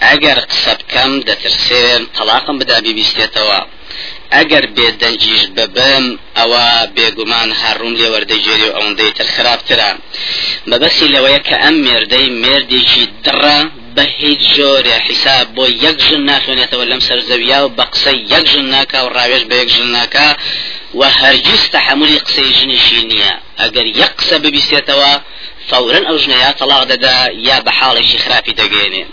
ئەگەر 0.07 0.39
قسە 0.51 0.73
بکەم 0.81 1.13
دەترسێن 1.29 2.03
تەلاقم 2.17 2.57
بدا 2.61 2.79
بیبیستێتەوە. 2.85 3.61
ئەگەر 4.35 4.65
بێدەنجیش 4.77 5.43
ببم 5.57 6.05
ئەوە 6.39 6.67
بێگومان 6.97 7.51
هەڕوم 7.63 7.93
لێ 8.01 8.09
وەردەگێری 8.15 8.69
و 8.69 8.75
ئەوەندەی 8.77 9.13
تر 9.19 9.29
خراپترە 9.35 9.91
بەبەسی 10.71 11.13
لەوەیە 11.15 11.41
کە 11.49 11.57
ئەم 11.63 11.77
مێردەی 11.87 12.27
مێردێکی 12.43 13.05
دڕە 13.25 13.59
بە 13.97 14.05
هیچ 14.21 14.41
جۆرە 14.57 14.97
حیساب 15.07 15.47
بۆ 15.57 15.65
یەک 15.85 15.97
ژن 16.07 16.23
ناتوانێتەوە 16.31 16.85
لەم 16.91 17.01
سەرزەویا 17.09 17.59
و 17.63 17.75
بە 17.77 17.85
قسەی 17.93 18.19
یەک 18.33 18.45
ژن 18.53 18.67
ناکە 18.75 18.99
و 19.03 19.13
ڕاوێژ 19.17 19.43
بە 19.51 19.55
یەک 19.63 19.71
ژن 19.77 19.89
ناکە 19.97 20.29
و 20.99 21.03
هەرگیز 21.19 21.63
تەحملی 21.75 22.19
قسەی 22.27 22.55
ژنیشی 22.59 23.03
نییە. 23.11 23.35
ئەگەر 23.61 23.87
یەک 24.01 24.13
قسە 24.19 24.37
ببیستێتەوە 24.45 25.13
فورا 25.69 26.01
ئەو 26.09 26.17
ژنەیە 26.23 26.51
تەلاق 26.61 26.85
دەدا 26.93 27.17
یا 27.49 27.59
بە 27.65 27.73
حاڵێکی 27.79 28.19
خراپی 28.25 28.55
دەگەێنێ 28.61 29.05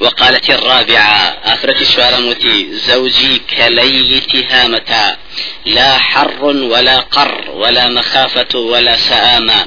وقالت 0.00 0.50
الرابعة 0.50 1.38
أفرت 1.44 1.80
الشوارموتي 1.80 2.68
زوجي 2.72 3.40
كليل 3.56 4.20
تهامة 4.20 5.16
لا 5.66 5.98
حر 5.98 6.44
ولا 6.44 7.00
قر 7.00 7.50
ولا 7.50 7.88
مخافة 7.88 8.58
ولا 8.58 8.96
سآمة 8.96 9.66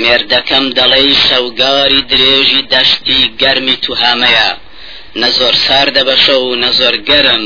مێردەکەم 0.00 0.64
دەڵێ 0.78 1.04
شەوگاری 1.26 2.00
درێژی 2.10 2.62
دەشتی 2.72 3.20
گەرمی 3.40 3.76
توهامەیە. 3.84 4.48
نەزۆر 5.22 5.54
سار 5.66 5.88
دەبەشە 5.96 6.36
و 6.44 6.56
نەزۆر 6.64 6.94
گەرم. 7.08 7.44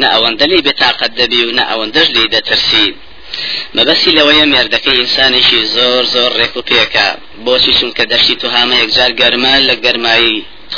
نە 0.00 0.06
ئەوەندە 0.12 0.46
لی 0.50 0.64
بێتاقەت 0.66 1.12
دەبی 1.20 1.42
و 1.46 1.54
نە 1.58 1.64
ئەوەندەش 1.70 2.08
لی 2.16 2.28
دەترسی. 2.34 2.88
مەبەسی 3.76 4.10
لەوەیە 4.18 4.46
مێردەکەی 4.52 4.98
ئینسانێکی 5.00 5.60
زۆر 5.74 6.02
زۆر 6.14 6.30
ڕێک 6.38 6.54
و 6.56 6.66
پێکە. 6.70 7.08
بۆچی 7.44 7.72
چونکە 7.78 8.04
دەشتی 8.12 8.38
توهامە 8.42 8.76
یەکجار 8.82 9.12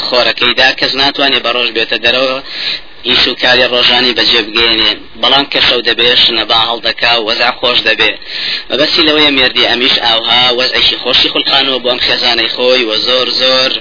خۆرەکەیدا 0.06 0.68
کەس 0.80 0.92
ناتوانێت 1.00 1.42
بە 1.44 1.50
ڕۆژ 1.56 1.68
بێتە 1.76 1.96
دەرەوە 2.04 2.36
ئیش 3.02 3.28
و 3.28 3.34
کاری 3.42 3.66
ڕۆژانی 3.72 4.12
بەجێ 4.18 4.40
بگەێنێ 4.46 4.90
بەڵام 5.22 5.46
کە 5.52 5.60
شەو 5.68 5.80
دەبێ 5.88 6.08
شنەبا 6.22 6.60
هەڵدەکا 6.70 7.12
وەزع 7.26 7.52
خۆش 7.60 7.78
دەبێ. 7.88 8.10
مەبەسی 8.70 9.02
لەوەیە 9.08 9.30
مێردی 9.38 9.68
ئەمیش 9.70 9.94
ئاوها 10.04 10.42
وەزعیشی 10.58 10.96
خۆشی 11.02 11.28
خولقانەوە 11.32 11.78
بۆ 11.82 11.88
ئەم 11.92 12.00
خێزانەی 12.06 12.50
خۆی 12.54 12.84
و 12.88 12.92
زۆر 13.06 13.28
زۆر 13.40 13.72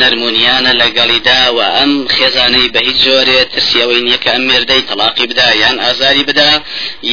نەرمونیانە 0.00 0.72
لەگەڵیدا 0.82 1.42
و 1.56 1.58
ئەم 1.76 1.92
خێزانەی 2.16 2.72
بە 2.74 2.80
هیچ 2.86 2.98
جۆرێ 3.04 3.40
ترسیەوەی 3.52 4.04
نییە 4.06 4.18
کە 4.22 4.30
ئەم 4.34 4.44
مێردەی 4.50 4.86
تەلاقی 4.88 5.26
بدا 5.30 5.48
یان 5.62 5.76
ئازاری 5.84 6.24
بدا 6.28 6.52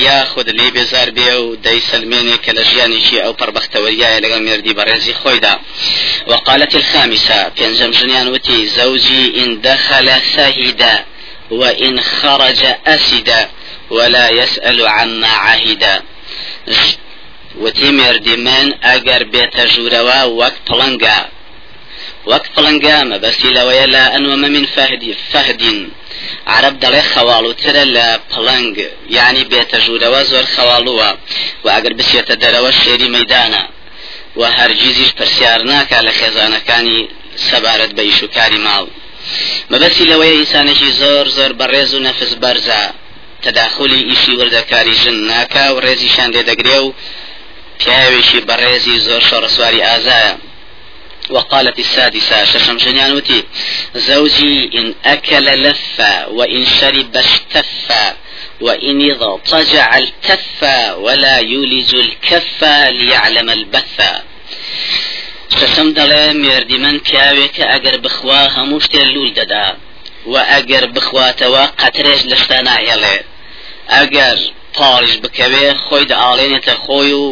یا 0.06 0.20
خود 0.32 0.48
لێ 0.58 0.68
بێزار 0.76 1.10
بێ 1.18 1.32
و 1.44 1.56
دەی 1.66 1.80
سلمێنێ 1.90 2.38
کە 2.44 2.52
لە 2.58 2.64
ژیانێکی 2.70 3.24
ئەو 3.24 3.34
پڕبەختەوەریایە 3.40 4.24
لەگەڵ 4.24 4.42
مێردی 4.48 4.78
بەڕێزی 4.80 5.14
خۆیدا. 5.22 5.56
وقالت 6.28 6.76
الخامسة 6.76 7.50
بينجم 7.56 7.92
جنيان 7.92 8.28
وتي 8.34 8.66
زوجي 8.66 9.44
إن 9.44 9.62
دخل 9.62 10.08
سهدا 10.36 10.96
وإن 11.52 12.00
خرج 12.00 12.66
أسد 12.88 13.30
ولا 13.90 14.30
يسأل 14.30 14.88
عما 14.88 15.28
عهد 15.28 16.02
وتي 17.58 17.92
دمان 18.26 18.74
أجر 18.84 19.24
بيت 19.24 19.58
جوروا 19.60 20.24
وقت 20.24 20.62
پڵنگا 20.70 21.18
وەک 22.30 22.46
پڵنگا 22.56 22.98
مەبەسی 23.12 23.50
لەوەیە 23.58 23.88
لا 23.96 24.04
ئەنوەمە 24.14 24.50
من 24.56 24.66
فهدی 24.76 25.16
فهد. 25.32 25.62
عرب 26.48 26.76
دەڵێ 26.84 27.04
خەواڵوترە 27.14 27.84
لە 27.96 28.08
پڵنگ 28.32 28.76
یعنی 29.18 29.44
بێتە 29.52 29.78
ژوورەوە 29.86 30.22
زۆر 30.32 30.46
خەواڵووە 30.56 31.10
و 31.64 31.68
ئەگەر 31.76 31.94
بچێتە 32.00 32.36
دەرەوە 32.44 32.72
شێری 32.82 33.10
مەدانە 33.16 33.64
و 34.40 34.42
هەرگیزیش 34.58 35.12
پرسیار 35.20 35.62
ناکا 35.72 36.00
لە 36.08 36.12
خێزانەکانی 36.20 37.00
بە 37.98 38.04
ئیشوکاری 38.10 38.60
ماڵ 38.66 38.86
مەبەسی 39.72 40.10
لەوەیە 40.12 40.36
ئینسانێکی 40.40 40.90
زۆر 41.02 41.26
زۆر 41.38 41.52
بەڕێز 41.60 41.92
و 41.94 42.04
نەفس 42.08 42.32
بەرزە. 42.44 42.84
تەداخلی 43.44 44.02
ئیشی 44.10 44.34
وردەکاری 44.40 44.96
ژن 45.02 45.18
ناکا 45.32 45.66
و 45.74 45.82
ڕێزیشان 45.86 46.30
لێدەگرێ 46.36 46.78
و 46.86 46.94
پیاوێکی 47.80 48.40
بەڕێزی 48.50 48.98
زۆر 49.08 49.22
شۆڕسواری 49.30 49.86
ئازایە. 49.88 50.34
وقالت 51.30 51.80
السادسة 51.80 52.46
ششم 52.46 52.78
جنيانوتي 52.78 53.44
زوجي 53.96 54.70
إن 54.80 54.94
أكل 55.06 55.46
لف 55.46 56.00
وإن 56.28 56.66
شرب 56.66 57.18
اشتف 57.18 57.92
وإن 58.62 59.12
اضطجع 59.12 59.98
التف 59.98 60.64
ولا 60.98 61.38
يولج 61.38 61.96
الكف 61.96 62.64
ليعلم 62.90 63.50
البث. 63.50 64.02
شەشەم 65.60 65.90
دەڵێ 65.98 66.26
مێردی 66.44 66.78
من 66.84 66.98
پیاوێکە 67.06 67.66
ئەگەر 67.72 67.96
بخوا 68.06 68.42
هەموو 68.56 68.84
شتێ 68.86 69.02
لول 69.14 69.32
دەدا 69.40 69.68
و 70.32 70.34
ئەگەر 70.52 70.86
بخواتەوە 70.96 71.64
قەترێش 71.82 72.22
لە 72.32 72.36
شتا 72.42 72.60
ناهێڵێ. 72.68 73.18
ئەگەر 73.94 74.38
پاڵش 74.76 75.14
بکەوێ 75.24 75.68
خۆی 75.86 76.10
دەئاڵێنێتە 76.12 76.76
خۆی 76.84 77.14
و 77.24 77.26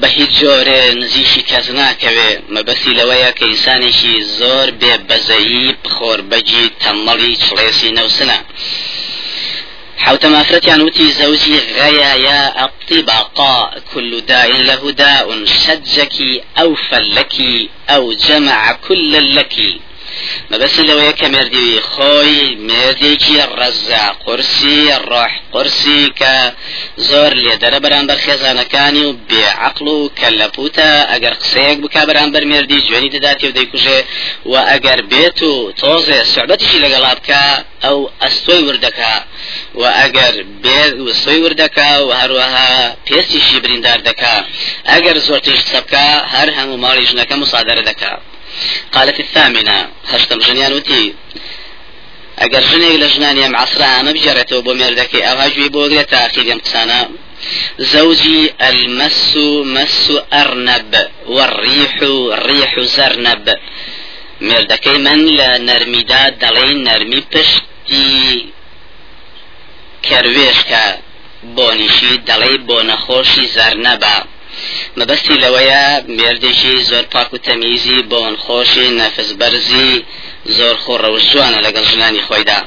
بە 0.00 0.08
هیچ 0.16 0.30
جۆرێ 0.40 0.80
نزیشی 1.00 1.42
کەس 1.50 1.66
ناکەوێ. 1.78 2.30
مەبەسی 2.54 2.96
لەوەیە 2.98 3.30
کە 3.38 3.44
ئینسانێکی 3.50 4.14
زۆر 4.38 4.68
بێ 4.80 4.94
بەزەیی 5.08 5.68
بخۆر 5.82 6.18
بەجی 6.30 6.64
تەمەڵی 6.82 7.34
چڵێسی 7.44 7.90
نەوسنە. 7.98 8.38
حوت 9.98 10.26
مافرتيان 10.26 10.80
وتي 10.80 11.10
زوجي 11.10 11.58
غيا 11.58 12.14
يا 12.14 12.64
الطبقاء 12.64 13.82
كل 13.94 14.20
داء 14.20 14.52
له 14.52 14.90
داء 14.90 15.44
شجك 15.44 16.16
أو 16.58 16.74
فلك 16.74 17.34
أو 17.90 18.12
جمع 18.12 18.72
كل 18.72 19.34
لك 19.36 19.54
مەبەسی 20.50 20.82
لەوەیە 20.88 21.14
کە 21.20 21.26
مردی 21.34 21.70
خۆی 21.92 22.40
مردێکی 22.68 23.36
ڕەزا 23.58 24.04
قورسی 24.24 24.80
ڕۆح 25.10 25.32
قورسی 25.52 26.02
کە 26.20 26.34
زۆر 27.08 27.32
لێ 27.44 27.54
دەرە 27.62 27.78
بەرامبەر 27.84 28.18
خێزانەکانی 28.24 29.04
و 29.08 29.16
بێعقل 29.28 29.86
و 29.88 30.10
کە 30.18 30.28
لە 30.38 30.48
پوتە 30.56 30.90
ئەگەر 31.10 31.34
قسەیەک 31.42 31.78
بک 31.82 31.94
بەرامبەر 32.08 32.44
مردی 32.52 32.84
جوێنی 32.86 33.10
دەداتی 33.14 33.46
و 33.48 33.54
دەیکوژێ 33.58 34.00
و 34.50 34.54
ئەگەر 34.70 35.00
بێت 35.10 35.38
و 35.50 35.52
تۆزێ 35.80 36.20
سوعبەتیشی 36.32 36.82
لەگەڵا 36.84 37.12
بکە 37.18 37.42
ئەو 37.84 37.98
ئەستۆی 38.22 38.62
وردەکە. 38.68 39.14
و 39.80 39.82
ئەگەر 39.98 40.34
بێ 40.64 40.80
وسۆی 41.06 41.40
وردەکە 41.44 41.90
و 42.06 42.10
هەروەها 42.20 42.70
پێستیشی 43.06 43.58
بریندار 43.64 43.98
دەکا. 44.08 44.34
ئەگەر 44.90 45.16
زۆر 45.26 45.40
تیش 45.46 45.60
سەبکە 45.72 46.06
هەر 46.34 46.48
هەموو 46.56 46.82
ماڵی 46.84 47.06
ژنەکە 47.10 47.34
مسادرە 47.42 47.82
دەکا. 47.90 48.12
قالت 48.92 49.20
الثامنة 49.20 49.88
هشتم 50.12 50.38
جنيان 50.38 50.72
وتي 50.72 51.14
ئەگەر 52.40 52.64
ژنێک 52.70 52.96
لە 53.02 53.08
ژنانیم 53.14 53.52
عسرا 53.62 53.86
ئەمە 53.96 54.12
بجارێتەوە 54.16 54.62
بۆ 54.66 54.72
مێردەکەی 54.80 55.26
ئەوهاجوی 55.26 55.72
بۆگرێت 55.74 56.08
تاقیدیم 56.14 56.60
قسانە. 56.64 57.00
زەوجی 57.92 58.40
ئەلمەس 58.62 59.22
و 59.44 59.48
مەس 59.74 59.98
و 60.14 60.16
ئەرنەب 60.32 60.92
وەڕیح 61.36 61.94
و 62.12 62.18
ڕیح 62.46 62.72
و 62.80 62.84
زەرنەب. 62.96 63.46
مێردەکەی 64.46 64.98
من 65.06 65.20
لە 65.38 65.50
نەرمیدا 65.68 66.24
دەڵێ 66.42 66.70
نەرمی 66.86 67.22
پشتی 67.32 68.52
کەروێشکە 70.06 70.84
بۆنیشی 71.56 72.14
دەڵێ 72.28 72.54
بۆ 72.68 72.78
نەخۆشی 72.90 73.46
زەرنەبە. 73.56 74.16
مەبەستی 74.98 75.40
لەوەیە 75.44 75.84
مێردێکی 76.18 76.74
زۆر 76.90 77.04
پاک 77.12 77.28
و 77.32 77.38
تەمیزی 77.46 77.98
بۆن 78.10 78.34
خۆشی 78.44 78.88
نەفس 79.00 79.28
بەرزی 79.40 79.92
زۆر 80.58 80.76
خۆڕەوە 80.84 81.20
جوانە 81.30 81.58
لەگەڵ 81.66 81.84
ژنانی 81.90 82.22
خۆیدا. 82.28 82.60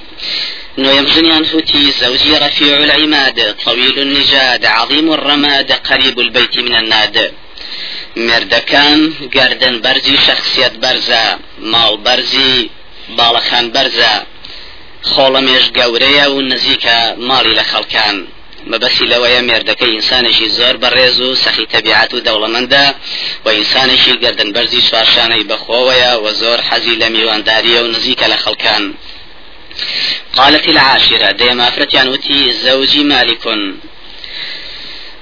نويم 0.84 1.06
جنيان 1.14 1.44
فوتي 1.52 1.84
زوجي 2.02 2.34
رفيع 2.46 2.78
العماد 2.88 3.38
طويل 3.66 4.00
النجاد 4.00 4.66
عظيم 4.66 5.08
الرماد 5.14 5.72
قريب 5.72 6.20
البيت 6.20 6.56
من 6.58 6.76
الناد. 6.82 7.16
مردكان 8.16 9.00
گردن 9.36 9.76
برزي 9.82 10.18
شخصيت 10.28 10.74
برزا 10.84 11.26
ماڵ 11.74 11.94
برزي 12.06 12.70
باڵەخان 13.18 13.66
بەرزە. 13.76 14.14
خۆڵەمێش 15.12 15.66
گەورەیە 15.78 16.26
و 16.34 16.38
نزیکە 16.52 16.98
ماڵی 17.30 17.54
لە 17.60 17.64
خەڵکان. 17.72 18.16
مەبەسی 18.72 19.10
لەوەیە 19.12 19.42
مێردەکەی 19.50 19.94
ئینسانێکی 19.96 20.50
زۆر 20.58 20.76
بەڕێز 20.84 21.18
و 21.26 21.36
سەخی 21.44 21.66
تەبیعات 21.74 22.14
و 22.14 22.24
دەوڵەمەندە 22.28 22.86
و 23.46 23.50
گردن 24.24 24.50
بەرزی 24.56 24.82
چوارشانەی 24.88 25.48
بەخۆوەیە 25.50 26.14
و 26.24 26.26
زۆر 26.42 26.60
حەزی 26.70 27.00
لە 27.02 27.08
میوانداریە 27.16 27.80
و 27.82 27.92
نزیکە 27.96 28.28
لە 28.32 28.38
خەڵکان 28.44 28.84
قالت 30.34 30.70
العاشرة 30.70 31.32
ديما 31.32 31.70
فرتيان 31.70 32.08
وتي 32.08 32.52
زوجي 32.52 33.04
مالك. 33.04 33.46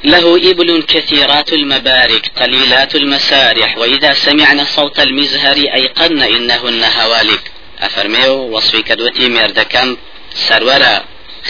له 0.04 0.52
إبل 0.52 0.84
كثيرات 0.84 1.54
المبارك 1.54 2.32
قليلات 2.40 2.96
المسارح 2.96 3.78
وإذا 3.78 4.14
سمعن 4.14 4.66
صوت 4.66 5.00
المزهر 5.00 5.58
أيقن 5.58 6.22
إنهن 6.22 6.84
هوالك. 6.84 7.44
أفرميو 7.80 8.34
وصفي 8.34 8.82
كدوتي 8.82 9.30
مردكم 9.30 9.98
سرورا 10.36 11.04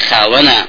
خاونا. 0.09 0.67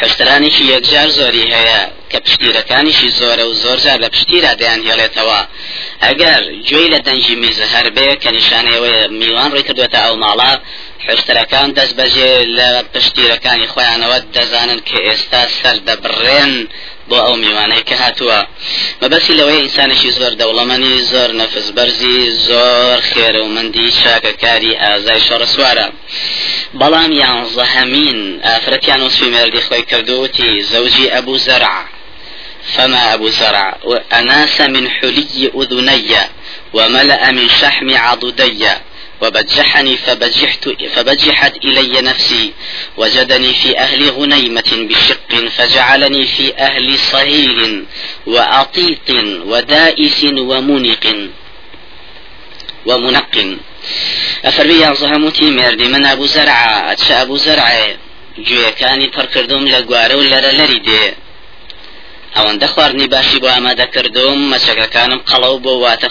حشترانێکی 0.00 0.64
یەکجار 0.74 1.08
زۆری 1.18 1.44
هەیە 1.54 1.80
کە 2.10 2.18
پشتیرەکانیشی 2.24 3.10
زۆرە 3.18 3.44
و 3.50 3.54
زۆر 3.62 3.78
جار 3.84 3.98
لە 4.04 4.08
پشتیرا 4.14 4.52
دەیان 4.60 4.80
هێڵێتەوە. 4.88 5.40
ئەگەر 6.04 6.42
گوێی 6.68 6.88
لە 6.94 6.98
دەنجی 7.06 7.36
میزە 7.42 7.66
هەربێ 7.74 8.08
کە 8.22 8.30
نیشانەوەی 8.36 9.08
میوان 9.20 9.50
ڕێ 9.54 9.62
کردوێتە 9.66 9.98
ئەو 10.04 10.14
ماڵا 10.24 10.52
حشتەکان 11.06 11.68
دەست 11.76 11.94
بەجێ 11.98 12.32
لە 12.58 12.70
پشتیرەکانی 12.92 13.70
خۆیانەوە 13.72 14.18
دەزانن 14.34 14.80
کە 14.88 14.98
ئێستا 15.06 15.42
سەر 15.58 15.76
دەبڕێن 15.86 16.52
بۆ 17.08 17.18
ئەو 17.26 17.36
میوانەی 17.42 17.86
کە 17.88 17.96
هاتووە. 18.02 18.40
مەبەسی 19.02 19.36
لەوەی 19.38 19.60
ئینسانێکی 19.62 20.10
زۆر 20.18 20.32
دەوڵەمەنی 20.40 20.96
زۆر 21.12 21.30
نەفس 21.40 21.66
بەرزی 21.76 22.18
زۆر 22.46 22.98
خێرە 23.10 23.40
و 23.42 23.48
مندی 23.56 23.88
چاکەکاری 24.00 24.78
ئازای 24.82 25.24
شەڕە 25.26 25.48
سوارە 25.54 25.86
بەڵام 26.80 27.10
یانزەهەمین 27.22 28.20
ئافرەتیان 28.46 29.00
وسفی 29.06 29.32
مێردی 29.34 29.64
خۆی 29.66 29.84
کردووتی 29.90 30.50
زەوجی 30.70 31.10
ئەبوو 31.14 31.42
زەرع. 31.46 31.78
فما 32.76 33.14
أبو 33.14 33.28
زرع 33.28 33.78
وأناس 33.84 34.60
من 34.60 34.90
حلي 34.90 35.50
أذني 35.54 36.16
وملأ 36.72 37.30
من 37.30 37.48
شحم 37.48 37.96
عضدي 37.96 38.68
وبجحني 39.22 39.96
فبجحت 39.96 40.68
فبجحت 40.94 41.56
إلي 41.64 42.00
نفسي 42.00 42.52
وجدني 42.96 43.54
في 43.54 43.78
أهل 43.78 44.10
غنيمة 44.10 44.70
بشق 44.72 45.48
فجعلني 45.56 46.26
في 46.26 46.54
أهل 46.58 46.98
صهيل 46.98 47.84
وأطيط 48.26 49.10
ودائس 49.46 50.24
ومنق. 50.24 51.30
ومنق. 52.86 53.56
أفربي 54.44 54.80
يا 54.80 54.94
زهموتي 54.94 55.50
مردي 55.50 55.88
من 55.88 56.06
أبو 56.06 56.26
زرع 56.26 56.92
أتش 56.92 57.10
أبو 57.10 57.36
زرع 57.36 57.96
گوێەکانی 58.46 59.08
پڕکردوم 59.16 59.64
لە 59.72 59.80
گوارە 59.88 60.14
و 60.18 60.28
لەرە 60.32 60.52
لەری 60.58 60.80
دێ 60.88 61.04
ئەوەندە 62.36 62.66
خواردنی 62.72 63.08
باشی 63.14 63.38
بۆ 63.42 63.48
ئامادەکردوم 63.54 64.38
مەچەکەکانم 64.52 65.20
قەڵەو 65.30 65.56
بۆ 65.64 65.72
واتە 65.84 66.08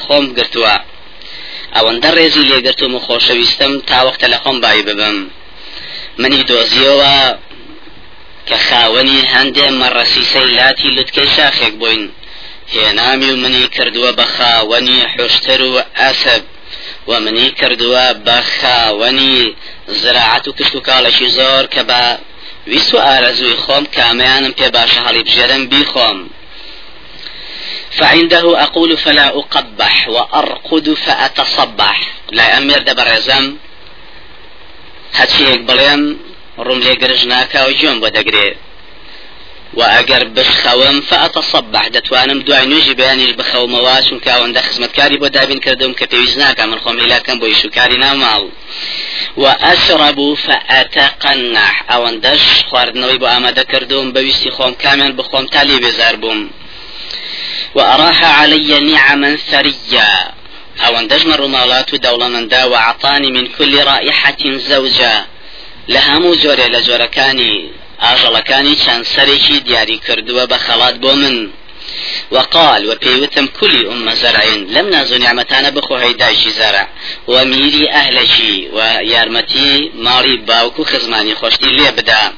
ئەوەندە 1.76 2.10
ڕێزی 2.18 2.48
لێگرتوم 2.50 2.94
و 2.96 3.04
خۆشەویستم 3.06 3.74
تا 3.90 3.98
وەختە 4.08 4.28
لە 4.34 4.38
خۆم 4.44 4.58
بای 4.64 4.82
ببم. 4.88 5.18
منی 6.22 6.42
دۆزیەوە 6.50 7.16
کە 8.48 8.58
خاوەنی 8.68 9.28
هەندێ 9.34 9.68
مەڕەسیسەی 9.82 10.48
لاتی 10.58 10.90
لوتکەی 10.96 11.30
شاخێک 11.36 11.74
بووین. 11.82 12.04
هێنامی 12.76 13.30
و 13.32 13.38
منی 13.44 13.66
کردووە 13.76 14.12
بە 14.20 14.26
خاوەنی 14.36 15.00
حشتر 15.14 15.62
و 15.62 15.76
ئەسب 16.00 16.44
و 17.10 17.12
منی 17.20 17.50
کردووە 17.60 18.06
بە 18.26 18.38
خاوەنی 18.58 19.38
زراعەت 20.02 20.46
و 20.48 20.56
کشت 20.58 20.76
و 20.76 20.84
کاڵەشی 20.88 21.30
زۆر 21.38 21.64
کە 21.74 21.82
بە 21.90 22.04
ویست 22.72 22.94
و 22.94 22.98
ئارەزوی 23.08 23.60
خۆم 23.64 23.84
کامیانم 23.98 24.54
پێ 24.60 24.68
باشە 24.76 25.00
هەڵی 25.06 25.24
بژێرم 25.28 25.64
بیخۆم. 25.72 26.20
فعنده 27.92 28.64
أقول 28.64 28.98
فلا 28.98 29.28
أقبح 29.28 30.10
وأرقد 30.10 30.94
فأتصبح. 30.94 32.14
لا 32.32 32.58
أمير 32.58 32.80
دبر 32.80 33.08
رزم 33.18 33.58
هەچیەک 35.20 35.62
بڵێم 35.70 36.02
ڕوم 36.66 36.80
لێ 36.86 36.94
گرژ 37.02 37.22
ناکا 37.32 37.62
و 37.68 37.72
جۆم 37.80 37.98
بۆ 38.02 38.10
دەگرێ 38.18 38.48
و 39.78 39.82
ئەگەر 39.96 40.24
بشخەوم 40.36 40.98
فأتصبح. 41.10 41.84
دەتوانم 41.96 42.40
دوای 42.48 42.66
نوێژی 42.72 42.98
بەیانیش 43.00 43.32
بخەومەوە 43.40 43.96
چونکە 44.08 44.30
ئەوەندە 44.34 44.62
خزمەتکاری 44.68 45.18
بۆ 45.22 45.28
من 46.72 46.80
خۆم 46.84 46.98
هیلاکەم 47.02 47.38
بۆ 47.42 47.48
شوکاری 47.62 47.98
ناماڵ 48.04 48.44
وأشرب 49.42 50.20
فأتقنح. 50.46 51.74
ئەوەندەش 51.92 52.44
خواردنەوەی 52.70 53.20
بۆ 53.22 53.28
ئامادە 53.34 53.64
کردوم 53.72 54.08
بەویستی 54.16 54.50
کامیان 54.84 55.14
بخۆم 55.20 55.46
تالی 55.54 55.78
بێزار 55.84 56.16
بووم 56.22 56.42
وأراح 57.76 58.24
علي 58.24 58.80
نعما 58.80 59.38
ثريا 59.52 60.32
أو 60.86 61.00
أندجم 61.00 61.32
الرمالات 61.34 61.96
دولة 61.96 62.28
من 62.28 62.48
دا 62.48 62.64
وأعطاني 62.64 63.32
من 63.32 63.48
كل 63.48 63.84
رائحة 63.84 64.42
زوجا. 64.46 65.26
لها 65.90 66.20
موزوري 66.20 66.68
لزوركاني 66.68 67.72
ئاژەڵەکانی 68.04 68.76
چەند 68.84 69.04
سەرێکی 69.14 69.58
دیاری 69.68 70.02
کردووە 70.06 70.44
بە 70.52 70.58
خەڵات 70.66 70.96
بۆ 71.04 71.12
من 71.22 71.36
وقال 72.32 72.82
وبيوتم 72.90 73.46
كل 73.60 73.88
أم 73.88 74.10
زرع 74.22 74.44
لم 74.76 74.90
نازو 74.90 75.18
نعمتانا 75.18 75.70
بخو 75.70 75.96
هيداجي 75.96 76.50
زرع. 76.50 76.88
وميري 77.28 77.90
أهلشي 77.92 78.70
ويارمتي 78.76 79.92
ماري 79.96 80.38
باوكو 80.38 80.84
خزماني 80.84 81.36
خوشتي 81.36 81.66
لي 81.66 81.92
بدا 81.92 82.34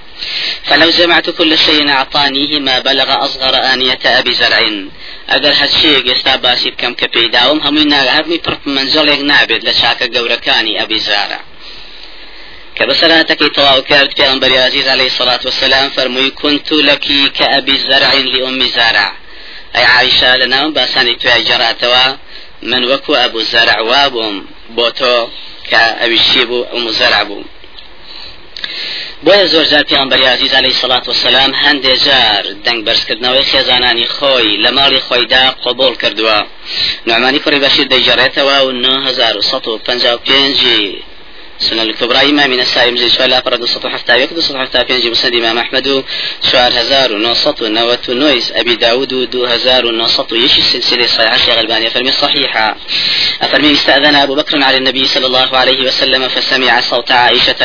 فلو 0.64 0.90
جمعت 0.90 1.30
كل 1.30 1.58
شيء 1.58 1.90
أعطانيه 1.90 2.60
ما 2.60 2.80
بلغ 2.80 3.26
أصغر 3.26 3.56
آنية 3.74 4.04
أبي 4.06 4.34
زرع. 4.34 4.60
ئەگەر 5.32 5.54
هەرچەیەک 5.62 6.06
ئێستا 6.12 6.36
باسی 6.44 6.72
بکەم 6.74 6.94
کە 7.00 7.08
پێداوم 7.16 7.60
هەمووی 7.66 7.92
ناگەهرمی 7.96 8.40
پڕ 8.46 8.56
منجڵێک 8.76 9.22
نابێت 9.32 9.62
لە 9.68 9.74
چاکە 9.80 10.06
گەورەکانی 10.16 10.78
ئەبیزارە 10.80 11.40
کە 12.76 12.84
بەسەراتەکەی 12.90 13.54
تەواو 13.58 13.82
کرد 13.90 14.10
پێیان 14.18 14.38
بەریازیز 14.44 14.88
عليه 14.94 15.12
سڵات 15.18 15.42
وسلام 15.46 15.90
فەرمووی 15.96 16.36
كنت 16.42 16.68
لەکی 16.90 17.22
کە 17.38 17.46
ئەبی 17.54 17.78
زەرعین 17.88 18.28
لئمی 18.34 18.70
زارع 18.78 19.10
ئەی 19.76 19.86
عیشا 19.96 20.32
لە 20.42 20.48
ناوم 20.54 20.72
باسانی 20.78 21.16
توای 21.22 21.46
جەڕاتەوە 21.50 22.06
من 22.70 22.82
وەکو 22.92 23.14
ئەبوو 23.22 23.48
زەرعوا 23.54 24.04
بووم 24.14 24.36
بۆ 24.76 24.88
تۆ 25.00 25.16
کە 25.70 25.82
ئەویشی 26.02 26.44
بوو 26.50 26.68
ئەو 26.70 26.80
مزەرع 26.86 27.24
بوو. 27.30 27.44
بۆیە 29.26 29.46
زۆر 29.54 29.66
جار 29.72 29.84
پیانبەری 29.90 30.26
عزیز 30.36 30.54
عليه 30.54 30.74
سڵات 30.82 31.06
وسلام 31.08 31.52
هەندێ 31.64 31.94
جار 32.06 32.44
دەنگ 32.66 32.80
بەرزکردنەوەی 32.88 33.50
خێزانانی 33.52 34.08
خۆی 34.16 34.60
لە 34.64 34.70
ماڵی 34.78 35.02
خۆیدا 35.08 35.44
قۆبڵ 35.64 35.94
کردووە. 36.02 36.38
نوعمانی 37.08 37.40
کوڕی 37.44 37.60
بەشیر 37.66 37.88
دەیجارێتەوە 37.94 38.58
و 38.66 38.70
1955 38.72 40.60
سنة 41.60 41.82
الكبرى 41.82 42.30
إمام 42.30 42.52
النسائي 42.52 42.92
مجلد 42.92 43.12
شوال 43.12 43.34
أفر 43.34 43.56
دو 43.56 43.66
سطو 43.66 43.90
حفتا 43.90 44.16
يك 44.16 44.34
دو 44.34 44.42
سطو 44.42 44.60
حفتا 44.60 44.84
بينجي 44.84 45.10
مسند 45.10 45.36
إمام 45.36 45.58
أحمد 45.58 46.04
شوال 46.52 46.74
هزار 46.78 47.14
ونصط 47.14 47.62
ونوت 47.62 48.10
نويس 48.10 48.52
أبي 48.52 48.76
داود 48.76 49.30
دو 49.30 49.46
هزار 49.46 49.86
ونصط 49.86 50.34
يشي 50.34 50.60
السلسلة 50.60 51.08
صحيحة 51.08 51.38
شيخ 51.38 51.58
الباني 51.58 51.90
فرمي 51.90 52.12
صحيحة 52.12 52.78
أفرمي 53.42 53.72
استأذن 53.72 54.16
أبو 54.16 54.36
بكر 54.36 54.64
على 54.64 54.78
النبي 54.78 55.06
صلى 55.06 55.26
الله 55.26 55.58
عليه 55.58 55.88
وسلم 55.88 56.28
فسمع 56.28 56.82
صوت 56.82 57.12
عائشة 57.12 57.60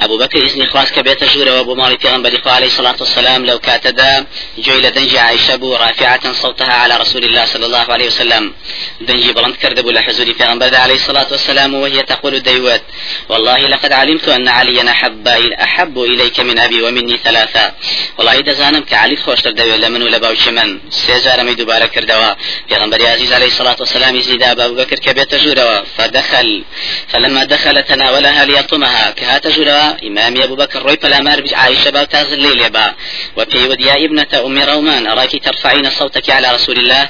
أبو 0.00 0.18
بكر 0.18 0.38
إذن 0.38 0.66
خلاص 0.66 0.92
كبيت 0.92 1.24
جورة 1.24 1.58
وأبو 1.58 1.74
مالي 1.74 1.96
پیغمبر 1.96 2.48
عليه 2.48 2.66
الصلاة 2.66 2.96
والسلام 3.00 3.46
لو 3.46 3.58
كاتدا 3.58 4.26
جويل 4.58 4.90
دنجي 4.90 5.18
عائشة 5.18 5.56
بو 5.56 5.74
رافعة 5.76 6.32
صوتها 6.32 6.72
على 6.72 6.96
رسول 6.96 7.24
الله 7.24 7.44
صلى 7.44 7.66
الله 7.66 7.92
عليه 7.92 8.06
وسلم. 8.06 8.54
دنجي 9.00 9.32
بلند 9.32 9.54
كرد 9.54 9.80
بو 9.80 9.90
لحزوري 9.90 10.34
پیغمبر 10.34 10.74
عليه 10.74 10.94
الصلاة 10.94 11.26
والسلام 11.30 11.74
وهي 11.74 12.02
تقول 12.02 12.40
ديوت 12.40 12.82
والله 13.28 13.58
لقد 13.58 13.92
علمت 13.92 14.28
أن 14.28 14.48
عليا 14.48 14.90
أحب 14.90 15.28
أحب 15.62 15.98
إليك 15.98 16.40
من 16.40 16.58
أبي 16.58 16.82
ومني 16.82 17.16
ثلاثة 17.16 17.72
والله 18.18 18.38
إذا 18.38 18.52
زانم 18.52 18.80
كعلي 18.80 19.16
خوش 19.16 19.40
تردوي 19.42 19.76
لمن 19.76 20.02
ولا 20.02 20.18
باوش 20.18 20.48
من. 20.48 20.80
سيزار 20.90 21.44
مي 21.44 21.54
دوبارة 21.54 21.86
كردوا 21.86 22.34
پیغمبر 22.70 23.00
عزيز 23.02 23.32
عليه 23.32 23.46
الصلاة 23.46 23.76
والسلام 23.80 24.18
داب 24.18 24.60
أبو 24.60 24.74
بكر 24.74 24.98
كبيت 24.98 25.34
جورة 25.34 25.84
فدخل. 25.96 26.64
فلما 27.08 27.44
دخل 27.44 27.82
تناولها 27.82 28.44
ليطمها 28.44 29.10
كهات 29.10 29.46
جورة 29.46 29.83
إمام 30.06 30.42
أبو 30.42 30.54
بكر 30.56 30.82
روي 30.82 30.96
فالأمار 30.96 31.44
عائشة 31.52 31.90
با 31.90 32.04
تاز 32.04 32.32
الليل 32.32 32.70
با. 32.70 32.94
وفي 33.36 33.68
وديا 33.68 33.94
ابنة 34.04 34.32
أم 34.46 34.58
رومان 34.58 35.06
أراك 35.06 35.32
ترفعين 35.44 35.90
صوتك 35.90 36.30
على 36.30 36.54
رسول 36.54 36.78
الله؟ 36.78 37.08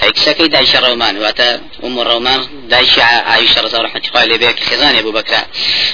هيك 0.00 0.16
شكي 0.16 0.48
دايش 0.48 0.76
الرومان 0.76 1.18
واتا 1.18 1.60
أم 1.84 2.00
الرومان 2.00 2.68
دايش 2.68 2.98
عائشة 2.98 3.60
رضا 3.62 3.78
رحمة 3.82 4.02
الله 4.08 4.36
بك 4.36 4.60
خزان 4.60 4.96
أبو 4.96 5.12
بكر. 5.12 5.36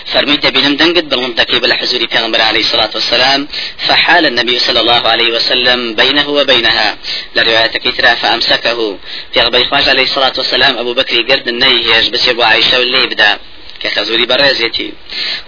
فرميت 0.07 0.47
بهم 0.47 0.77
دنقد 0.77 1.09
بالمنطقي 1.09 1.59
بالحزوري 1.61 2.07
في 2.09 2.19
عليه 2.43 2.61
الصلاة 2.61 2.91
والسلام. 2.95 3.49
فحال 3.79 4.27
النبي 4.27 4.59
صلى 4.59 4.81
الله 4.81 5.09
عليه 5.09 5.31
وسلم 5.37 5.95
بينه 5.95 6.29
وبينها. 6.29 6.97
لرواية 7.37 7.67
كثرة 7.85 8.15
فأمسكه. 8.15 8.99
غبي 9.39 9.69
عليه 9.89 10.03
الصلاة 10.03 10.33
والسلام 10.39 10.79
أبو 10.79 10.95
بكر 10.95 11.23
قرد 11.23 11.49
النيهج 11.49 12.11
بس 12.11 12.29
يبو 12.29 12.43
عائشة 12.43 12.79
واللي 12.79 13.03
يبدأ 13.03 13.39
كخزوري 13.83 14.27
برازيتي. 14.27 14.93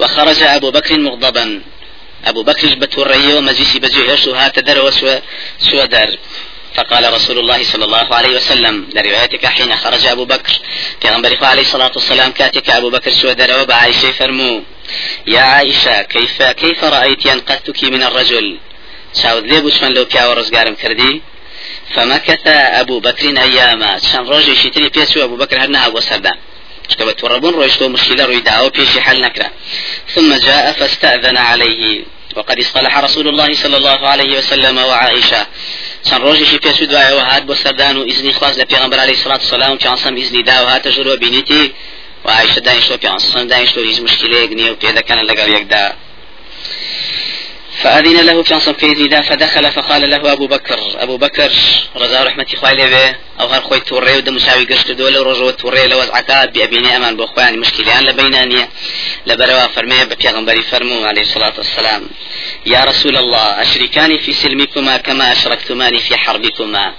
وخرج 0.01 0.43
أبو 0.43 0.71
بكر 0.71 0.99
مغضبا. 1.01 1.63
أبو 2.25 2.43
بكر 2.43 2.75
بتوريه 2.75 3.35
ومجلسي 3.35 3.79
بجيهش 3.79 4.29
هات 4.29 4.59
در 4.59 4.85
وسوى 4.85 5.23
سوى 5.59 5.87
دار 5.87 6.19
فقال 6.75 7.13
رسول 7.13 7.39
الله 7.39 7.63
صلى 7.63 7.85
الله 7.85 8.15
عليه 8.15 8.37
وسلم 8.37 8.89
لروايتك 8.95 9.47
حين 9.47 9.77
خرج 9.77 10.07
أبو 10.07 10.25
بكر. 10.25 10.53
في 11.01 11.09
غنبري 11.09 11.39
عليه 11.43 11.63
الصلاة 11.63 11.93
والسلام 11.95 12.31
كاتك 12.33 12.71
أبو 12.71 12.91
بكر 12.91 13.11
سوى 13.11 13.35
در 13.35 13.63
وبعائشة 13.63 14.11
فرمو 14.11 14.63
يا 15.27 15.41
عائشة 15.41 16.03
كيف 16.03 16.43
كيف 16.43 16.85
رأيت 16.85 17.27
أنقذتك 17.27 17.85
من 17.85 18.03
الرجل؟ 18.03 18.59
شاود 19.23 19.47
لي 19.47 19.61
بوشمن 19.61 19.95
لو 19.95 20.05
بيا 20.05 20.27
ورزقارم 20.27 20.75
كردي 20.75 21.23
فمكث 21.95 22.47
أبو 22.83 23.01
بكر 23.01 23.43
أياما. 23.43 23.99
شان 23.99 24.27
رجل 24.29 24.57
شتري 24.57 24.89
بيسو 24.89 25.25
أبو 25.25 25.37
بكر 25.37 25.57
هرنها 25.63 25.89
وسردا 25.89 26.33
اشتبت 26.89 27.25
وربون 27.25 27.55
رويشتو 27.55 27.89
مشكلة 27.89 28.25
رويدا 28.25 28.61
وبيشي 28.61 29.01
حل 29.01 29.21
نكرة. 29.21 29.51
ثم 30.15 30.35
جاء 30.35 30.73
فاستأذن 30.73 31.37
عليه. 31.37 32.05
وقد 32.37 32.59
اصطلح 32.59 32.99
رسول 32.99 33.29
الله 33.29 33.55
صلى 33.55 33.77
الله 33.77 34.09
عليه 34.09 34.39
وسلم 34.39 34.79
وعائشة. 34.79 35.47
چەند 36.09 36.23
ڕۆژێکی 36.27 36.59
پێش 36.65 36.79
دوایەوە 36.91 37.23
هات 37.31 37.43
بۆ 37.49 37.55
سەردان 37.63 37.97
و 37.97 38.03
ئیزنی 38.09 38.33
خواست 38.39 38.57
لە 38.61 38.65
پێغمبەر 38.73 38.99
الصلاة 38.99 39.41
والسلام 39.45 39.73
و 39.73 39.79
پیانسەم 39.83 40.15
ئیزنی 40.21 40.43
دا 40.43 40.57
و 40.65 40.69
هاتە 40.73 40.89
ژوورەوە 40.95 41.19
بینیتی 41.25 41.65
و 42.25 42.29
عائشە 42.37 42.61
دانیشتۆ 42.67 42.97
پیانسەم 43.03 43.47
دانیشتۆ 43.53 43.79
هیچ 43.91 43.99
مشکلەیەک 44.07 44.51
نییە 44.59 44.71
و 44.73 44.77
پێ 44.83 44.91
دەکەنە 44.99 45.23
لەگەڵ 45.31 45.49
یەکدا 45.57 45.85
فأذن 47.83 48.27
له 48.27 48.43
في 48.43 48.55
عصم 48.55 48.73
كيزيدا 48.73 49.23
فدخل 49.23 49.73
فقال 49.73 50.11
له 50.11 50.33
أبو 50.33 50.47
بكر 50.47 50.81
أبو 50.97 51.17
بكر 51.17 51.53
رضا 51.97 52.23
رحمة 52.23 52.47
خوالي 52.57 52.91
به 52.91 53.17
أو 53.41 53.47
هر 53.47 53.61
خوي 53.61 53.81
توري 53.81 54.17
ودم 54.17 54.35
مساوي 54.35 54.65
قشت 54.65 54.91
دولة 54.91 55.21
ورجو 55.21 55.51
توري 55.51 55.87
لو 55.87 56.01
عكاد 56.01 56.53
بأبيني 56.53 56.97
أمان 56.97 57.17
بأخواني 57.17 57.57
مشكلة 57.57 58.01
لبينانية. 58.01 58.69
لبروا 59.27 59.67
فرمي 59.67 60.05
ببيغمبري 60.05 60.63
فرمو 60.63 61.05
عليه 61.05 61.23
الصلاة 61.23 61.53
والسلام 61.59 62.03
يا 62.67 62.85
رسول 62.85 63.17
الله 63.17 63.63
أشركاني 63.63 64.19
في 64.19 64.33
سلمكما 64.33 64.97
كما 64.97 65.33
أشركتماني 65.33 65.99
في 65.99 66.17
حربكما. 66.17 66.95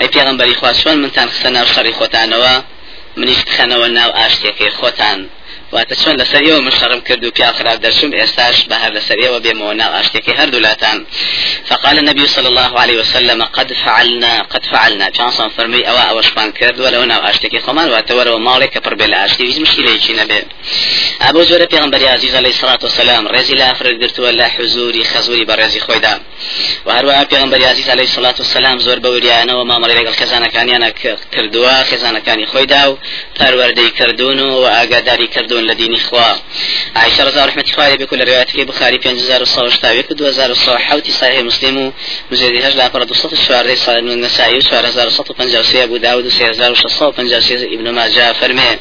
أي 0.00 0.06
بيغمبري 0.06 0.54
خواه 0.54 0.72
شون 0.72 0.96
من 0.98 1.10
خسنا 1.10 1.62
وشري 1.62 1.92
خوتانوا 1.92 2.62
منیش 3.16 3.40
بخەنەوە 3.48 3.88
ناو 3.98 4.10
ئاشتێکی 4.18 4.70
خۆتان. 4.78 5.18
واتە 5.72 5.94
چۆن 6.02 6.14
لەسەر 6.20 6.42
ئێوە 6.46 6.60
من 6.66 6.70
شەڕم 6.70 7.00
کرد 7.08 7.24
و 7.24 7.30
پیا 7.30 7.52
خراپ 7.58 7.78
دەرچوم 7.84 8.10
ئێستاش 8.20 8.56
بە 8.70 8.76
هەر 8.82 8.92
لەسەر 8.96 9.18
ئێوە 9.24 9.38
بێمەوە 9.44 9.72
ناو 9.80 9.92
ئاشتێکی 9.96 10.32
هەردوو 10.38 10.64
لاتان. 10.66 11.06
فقال 11.68 11.98
النبي 11.98 12.26
صلى 12.26 12.48
الله 12.48 12.72
عليه 12.82 13.00
وسلم 13.00 13.42
قد 13.42 13.72
فعلنا 13.84 14.42
قد 14.52 14.64
فعلنا. 14.72 15.06
جانسون 15.10 15.48
فرمي 15.48 15.82
أو 15.90 15.96
أو 15.96 16.20
شبان 16.20 16.52
كرد 16.52 16.80
ولا 16.80 17.04
هنا 17.04 17.30
أشتكي 17.30 17.60
خمان 17.60 17.90
واتور 17.90 18.28
ومالك 18.28 18.78
بربل 18.84 19.14
أشتي 19.14 19.44
هیچ 19.44 19.58
مشكلة 19.58 19.98
شي 19.98 20.12
نبي 20.12 20.42
أبو 21.20 21.42
زور 21.42 21.66
پیغمبر 21.66 22.08
عزيز 22.08 22.34
عليه 22.34 22.48
الصلاة 22.48 22.78
والسلام 22.82 23.28
رزي 23.28 23.54
لا 23.54 23.74
فرد 23.74 24.02
قرت 24.02 24.20
ولا 24.20 24.48
حزوري 24.48 25.04
خزوري 25.04 25.44
برزي 25.44 25.80
خويدا 25.80 26.20
وهروها 26.86 27.24
پیغمبر 27.24 27.64
عزيز 27.64 27.90
عليه 27.90 28.02
الصلاة 28.02 28.34
والسلام 28.38 28.78
زور 28.78 28.98
بوريانا 28.98 29.54
وما 29.54 29.78
مري 29.78 29.94
لقل 29.94 30.14
خزانة 30.14 30.46
كان 30.46 30.68
يانا 30.68 30.88
كردوا 31.34 31.82
خزانة 31.82 32.18
كان 32.18 32.46
خويدا 32.46 32.86
و 32.86 32.96
پروردي 33.40 33.90
كردون 33.90 34.40
كردون 35.56 35.70
لدين 35.70 35.94
إخوة. 35.94 36.36
عائشة 36.96 37.24
رضا 37.24 37.44
رحمة 37.44 37.64
خوالي 37.76 37.96
بكل 37.96 38.24
رواياتك 38.24 38.60
بخاري 38.60 38.98
5100 39.04 40.46
2000 40.92 41.10
صحيح 41.10 41.40
مسلم 41.40 41.92
مجلد 42.30 42.64
هجلة 42.64 42.88
فرد 42.88 43.12
صوت 43.12 43.32
الشوارع 43.32 43.74
صالح 43.74 44.02
من 44.02 44.10
النسائي 44.10 44.56
وشوارع 44.56 44.90
زار 44.90 45.10
صوت 45.10 45.30
وبنجاسي 45.30 45.84
أبو 45.84 45.96
داود 45.96 46.26
وسير 46.26 46.52
زار 46.52 46.72
وشصة 46.72 47.08
وبنجاسي 47.08 47.54
ابن 47.74 47.90
ماجه 47.90 48.32
فرمي 48.32 48.78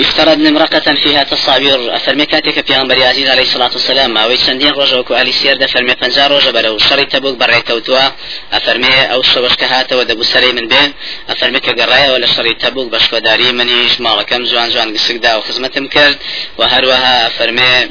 افترض 0.00 0.46
امرأة 0.46 0.94
فيها 1.02 1.22
تصاوير 1.22 1.96
أفرمي 1.96 2.26
كاتك 2.26 2.66
في 2.66 2.76
أنبر 2.76 3.02
عزيز 3.02 3.28
عليه 3.28 3.42
الصلاة 3.42 3.70
والسلام 3.72 4.18
أو 4.18 4.36
سندين 4.36 4.70
رجع 4.72 4.98
وكو 4.98 5.14
علي 5.14 5.32
سير 5.32 5.56
ده 5.56 5.66
پنجا 6.00 6.26
رجع 6.26 6.50
برو 6.50 6.78
شري 6.78 7.04
تبوك 7.04 7.36
بري 7.36 7.60
توتوا. 7.60 8.08
أفرمي 8.52 9.02
أو 9.12 9.22
شوش 9.22 9.54
كهات 9.54 9.92
ودبو 9.92 10.22
سري 10.22 10.52
من 10.52 10.68
بين 10.68 10.92
أفرمي 11.28 11.60
كقرايا 11.60 12.12
ولا 12.12 12.26
شري 12.26 12.54
تبوك 12.54 12.92
بشكو 12.92 13.18
داري 13.18 13.52
منيش 13.52 14.00
مالكم 14.00 14.44
جوان 14.44 14.68
جوان 14.70 14.94
قسك 14.94 15.16
دا 15.16 15.36
وخزمتم 15.62 15.86
كرد 15.86 16.18
وهروها 16.58 17.26
أفرمي 17.26 17.90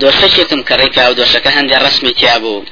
دۆشەکێتم 0.00 0.60
کەڕێکا 0.68 1.04
و 1.10 1.14
دۆشەکە 1.20 1.50
هەندێک 1.56 1.80
ڕسمی 1.84 2.12
تیابوو 2.20 2.64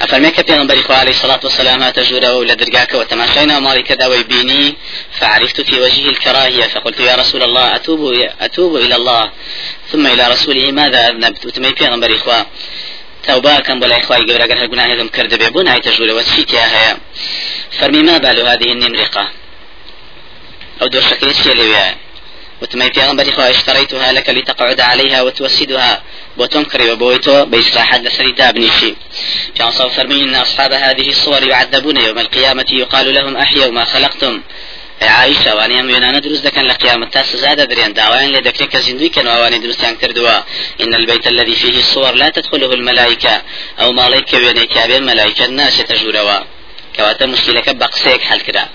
أفرمي 0.00 0.30
كبير 0.30 0.82
خو 0.82 0.92
عليه 0.92 1.10
الصلاة 1.10 1.40
والسلام 1.44 1.90
تجوره 1.90 2.36
ولا 2.36 2.54
درقاك 2.54 2.94
وتماشينا 2.94 3.58
مالك 3.58 3.92
داوي 3.92 4.22
بيني 4.22 4.76
فعرفت 5.18 5.60
في 5.60 5.80
وجهه 5.80 6.08
الكراهية 6.10 6.64
فقلت 6.64 7.00
يا 7.00 7.14
رسول 7.14 7.42
الله 7.42 7.76
أتوب 7.76 8.00
أتوب 8.40 8.76
إلى 8.76 8.96
الله 8.96 9.30
ثم 9.92 10.06
إلى 10.06 10.24
رسوله 10.28 10.72
ماذا 10.72 11.08
أذنبت؟ 11.08 11.46
وتمي 11.46 11.74
في 11.74 12.18
خو 12.18 12.32
توبا 13.28 13.60
كم 13.60 13.80
بلا 13.80 13.98
إخوائي 13.98 14.22
قبل 14.22 14.42
أقر 14.42 14.62
هالقناة 14.62 14.94
هذم 14.94 15.08
كرد 15.08 15.34
بيبون 15.34 15.68
هاي 15.68 15.80
وتشيت 16.00 16.52
يا 16.52 16.66
هيا 16.66 16.98
فرمي 17.78 18.02
ما 18.02 18.18
بال 18.18 18.40
هذه 18.40 18.72
النمرقة 18.72 19.30
أو 20.82 20.86
دور 20.86 21.02
شكل 21.02 21.34
شيء 21.34 21.94
وتمي 22.62 22.92
في 22.92 23.00
غنبري 23.00 23.32
خوا 23.32 23.50
اشتريتها 23.50 24.12
لك 24.12 24.30
لتقعد 24.30 24.80
عليها 24.80 25.22
وتوسدها 25.22 26.02
بوتون 26.36 26.64
كريم 26.64 26.94
بويتو 26.94 27.44
بإصلاحات 27.44 28.00
لسري 28.00 28.32
دابنيشي 28.32 28.94
كان 29.54 29.70
صار 29.70 29.90
فرمين 29.90 30.28
إن 30.28 30.34
أصحاب 30.34 30.72
هذه 30.72 31.08
الصور 31.08 31.42
يعذبون 31.42 31.96
يوم 31.96 32.18
القيامة 32.18 32.66
يقال 32.70 33.14
لهم 33.14 33.36
أحيوا 33.36 33.70
ما 33.72 33.84
خلقتم. 33.84 34.42
عائشة 35.08 35.56
واني 35.56 35.80
أم 35.80 35.90
ينانا 35.90 36.18
دروس 36.18 36.38
دكان 36.38 36.64
لقيامة 36.64 37.06
تاس 37.06 37.36
زادة 37.36 37.64
دريان 37.64 37.92
دعوان 37.92 38.32
لدكري 38.32 38.66
كزندوي 38.66 39.08
كان 39.08 39.26
واني 39.26 39.58
دروس 39.58 39.76
تان 39.76 39.96
كردوا 39.96 40.38
إن 40.80 40.94
البيت 40.94 41.26
الذي 41.26 41.54
فيه 41.54 41.78
الصور 41.78 42.12
لا 42.14 42.28
تدخله 42.28 42.72
الملائكة. 42.72 43.42
أو 43.80 43.92
مالك 43.92 44.32
وينيك 44.34 44.78
بين 44.78 45.02
ملائكة 45.06 45.44
الناس 45.44 45.78
تجوروا 45.78 46.38
كواتا 46.96 47.26
مشكلة 47.26 47.62
بقسيك 47.68 48.20
حل 48.20 48.40
كده 48.40 48.68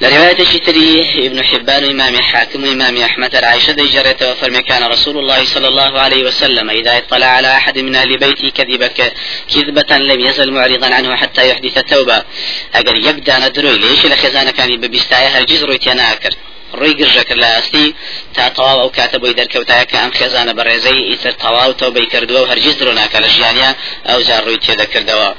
لرواية 0.00 0.44
شتري 0.44 1.26
ابن 1.26 1.44
حبان 1.44 1.84
إمام 1.84 2.16
حاكم 2.16 2.64
إمام 2.64 2.96
أحمد 2.96 3.34
عائشة 3.36 3.72
جرت 3.72 4.22
وفرمي 4.22 4.62
كان 4.62 4.82
رسول 4.84 5.18
الله 5.18 5.44
صلى 5.44 5.68
الله 5.68 6.00
عليه 6.00 6.24
وسلم 6.24 6.70
إذا 6.70 6.98
اطلع 6.98 7.26
على 7.26 7.56
أحد 7.56 7.78
من 7.78 7.94
أهل 7.96 8.18
بيته 8.18 8.48
كذبك 8.48 9.12
كذبة 9.54 9.96
لم 9.98 10.20
يزل 10.20 10.50
معرضا 10.50 10.94
عنه 10.94 11.16
حتى 11.16 11.48
يحدث 11.50 11.78
توبة 11.78 12.22
أجر 12.74 12.96
يبدأ 12.96 13.38
ندروي 13.38 13.78
ليش 13.78 14.06
لخزانة 14.06 14.50
كان 14.50 14.76
ببستايا 14.76 15.28
هرجز 15.28 15.64
رويتيانا 15.64 16.12
أكر 16.12 16.34
ڕووی 16.80 16.94
گرژەکرد 17.00 17.40
لە 17.42 17.48
ئاستی 17.54 17.94
تا 18.34 18.44
تەواو 18.56 18.82
ئەو 18.82 18.90
کاتە 18.96 19.16
بۆی 19.22 19.36
دەرکەوتایە 19.40 19.84
کە 19.90 19.96
ئەم 20.02 20.12
خێزانە 20.18 20.52
بەڕێزەی 20.58 21.06
ئیتر 21.10 21.32
تەواو 21.42 21.78
تەوبەی 21.80 22.10
کردووە 22.12 22.40
و 22.42 22.50
هەرگیز 22.50 22.76
درۆ 22.80 22.92
ناکە 23.00 23.18
لە 23.24 23.28
ژیانیا 23.36 23.70
ئەو 24.08 24.20
جار 24.28 24.42
ڕووی 24.46 24.62
تێدەکردەوە 24.64 25.30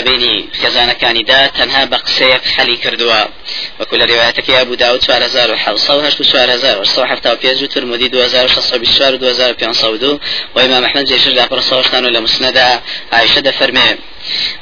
بيني 0.00 0.48
خزانة 0.62 0.92
كاندا 0.92 1.46
تنها 1.46 1.84
بقسيك 1.84 2.44
حلي 2.44 2.76
كردوا 2.76 3.24
وكل 3.80 4.10
رواياتك 4.10 4.48
يا 4.48 4.60
أبو 4.60 4.74
داود 4.74 5.02
سوار 5.02 5.26
هزار 5.26 5.52
وحوصة 5.52 5.96
وهشت 5.96 6.22
سوار 6.22 6.54
هزار 6.54 6.80
وصو 6.80 7.04
حفتا 7.04 7.32
وبيزو 7.32 7.66
ترمدي 7.66 8.08
دو 8.08 8.22
هزار 8.22 8.44
وشصة 8.44 8.76
بشوار 8.76 9.14
دو 9.14 9.28
هزار 9.28 9.50
وبيان 9.50 9.72
صودو 9.72 10.18
وإمام 10.54 10.84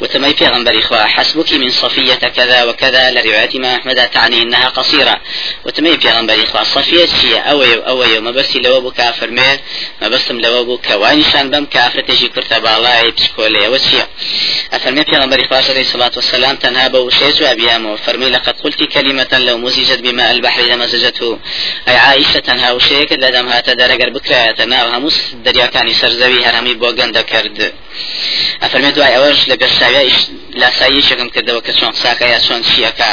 وتمي 0.01 0.35
في 0.35 0.47
غنبري 0.47 0.79
إخوة 0.79 1.07
حسبك 1.07 1.53
من 1.53 1.69
صفية 1.69 2.14
كذا 2.14 2.64
وكذا 2.64 3.11
لرواية 3.11 3.59
ما 3.59 3.77
أحمد 3.77 4.09
تعني 4.11 4.42
إنها 4.42 4.69
قصيرة 4.69 5.21
وتمي 5.64 5.99
في 5.99 6.09
غنبري 6.09 6.42
إخوة 6.42 6.62
صفية 6.62 7.07
شيء 7.07 7.51
أوي 7.51 7.75
أوي 7.87 8.21
ما 8.21 8.31
بس 8.31 8.57
لو 8.57 8.77
أبو 8.77 8.90
كافر 8.90 9.31
مير 9.31 9.59
ما 10.03 10.09
بس 10.09 10.31
لو 10.31 10.61
أبو 10.61 10.79
كوانشان 10.79 11.51
بم 11.51 11.64
كافر 11.64 12.01
تجي 12.01 12.29
كرت 12.29 12.55
بالاي 12.55 13.11
بسكولي 13.11 13.69
وشيء 13.69 14.05
أفرمي 14.73 15.05
في 15.05 15.11
غنبري 15.16 15.47
إخوة 15.47 15.59
عليه 15.71 15.81
الصلاة 15.81 16.12
والسلام 16.16 16.57
تنها 16.57 16.88
بوشيز 16.88 17.42
وأبيامه 17.42 17.92
وفرمي 17.92 18.31
لقد 18.31 18.61
قلت 18.61 18.83
كلمة 18.83 19.38
لو 19.38 19.59
مزجت 19.59 20.01
بماء 20.01 20.31
البحر 20.31 20.62
لمزجته 20.62 21.38
أي 21.88 21.97
عائشة 21.97 22.38
تنها 22.38 22.73
وشيك 22.73 23.12
لدم 23.12 23.49
هات 23.49 23.71
درجة 23.71 24.11
بكرة 24.11 24.51
تنها 24.51 24.99
هموس 24.99 25.14
دريا 25.45 25.66
كان 25.66 25.92
سرزوي 25.92 26.45
هرمي 26.45 26.75
بوغند 26.75 27.19
كرد 27.19 27.73
أفرمي 28.62 28.90
دعاء 28.90 29.16
أوج 29.16 29.46
لەگەر 29.51 29.71
شاوی 29.79 30.11
لاساییشەکەم 30.61 31.29
کردەوە 31.35 31.61
کە 31.67 31.73
چۆن 31.79 31.93
ساکە 32.03 32.27
یا 32.35 32.41
چۆن 32.47 32.63
چیەکە. 32.69 33.13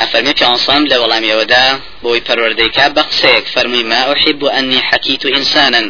ئەفەرمی 0.00 0.34
پیانسام 0.38 0.82
لە 0.90 0.96
وەڵامیەوەدا 1.02 1.64
بۆی 2.02 2.24
پەروەردەیکا 2.26 2.86
بە 2.96 3.02
قسەیەک. 3.10 3.44
فەرمووی 3.54 3.84
ما 3.92 4.00
أحب 4.12 4.40
أني 4.58 4.80
حكيت 4.88 5.22
إنسانا 5.38 5.82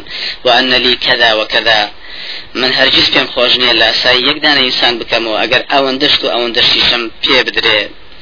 وأن 0.45 0.71
لي 0.85 0.93
كذا 1.05 1.29
وكذا. 1.39 1.81
من 2.61 2.71
هەرگیز 2.77 3.07
پێم 3.13 3.27
خۆش 3.33 3.53
نییە 3.61 3.73
لە 3.79 3.85
ئاسایی 3.89 4.25
یەک 4.29 4.37
دانە 4.43 4.61
ئینسان 4.65 4.93
بکەمەوە. 4.99 5.37
ئەگەر 5.41 5.63
ئەوەندەشت 5.71 6.21
و 6.23 6.31
ئەوەندەشتیشم 6.33 7.03
پێ 7.23 7.39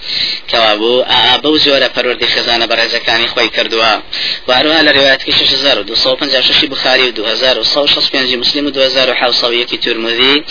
بدرێ 0.06 0.52
کەوابوو 0.52 1.06
بەو 1.44 1.56
زۆرە 1.65 1.89
پەروەردی 1.96 2.28
خزانە 2.34 2.65
بەڕێزەکانی 2.72 3.28
خۆی 3.34 3.50
کردووە. 3.56 3.94
واروها 4.48 4.82
لە 4.88 4.91
ڕێواتکی 4.98 5.32
6256 5.32 6.65
بخاري 6.65 7.04
و 7.10 7.12
2665 7.12 8.36
مسلم 8.36 8.65
و 8.65 8.70
2700 8.70 9.78
ترمذي 9.78 10.44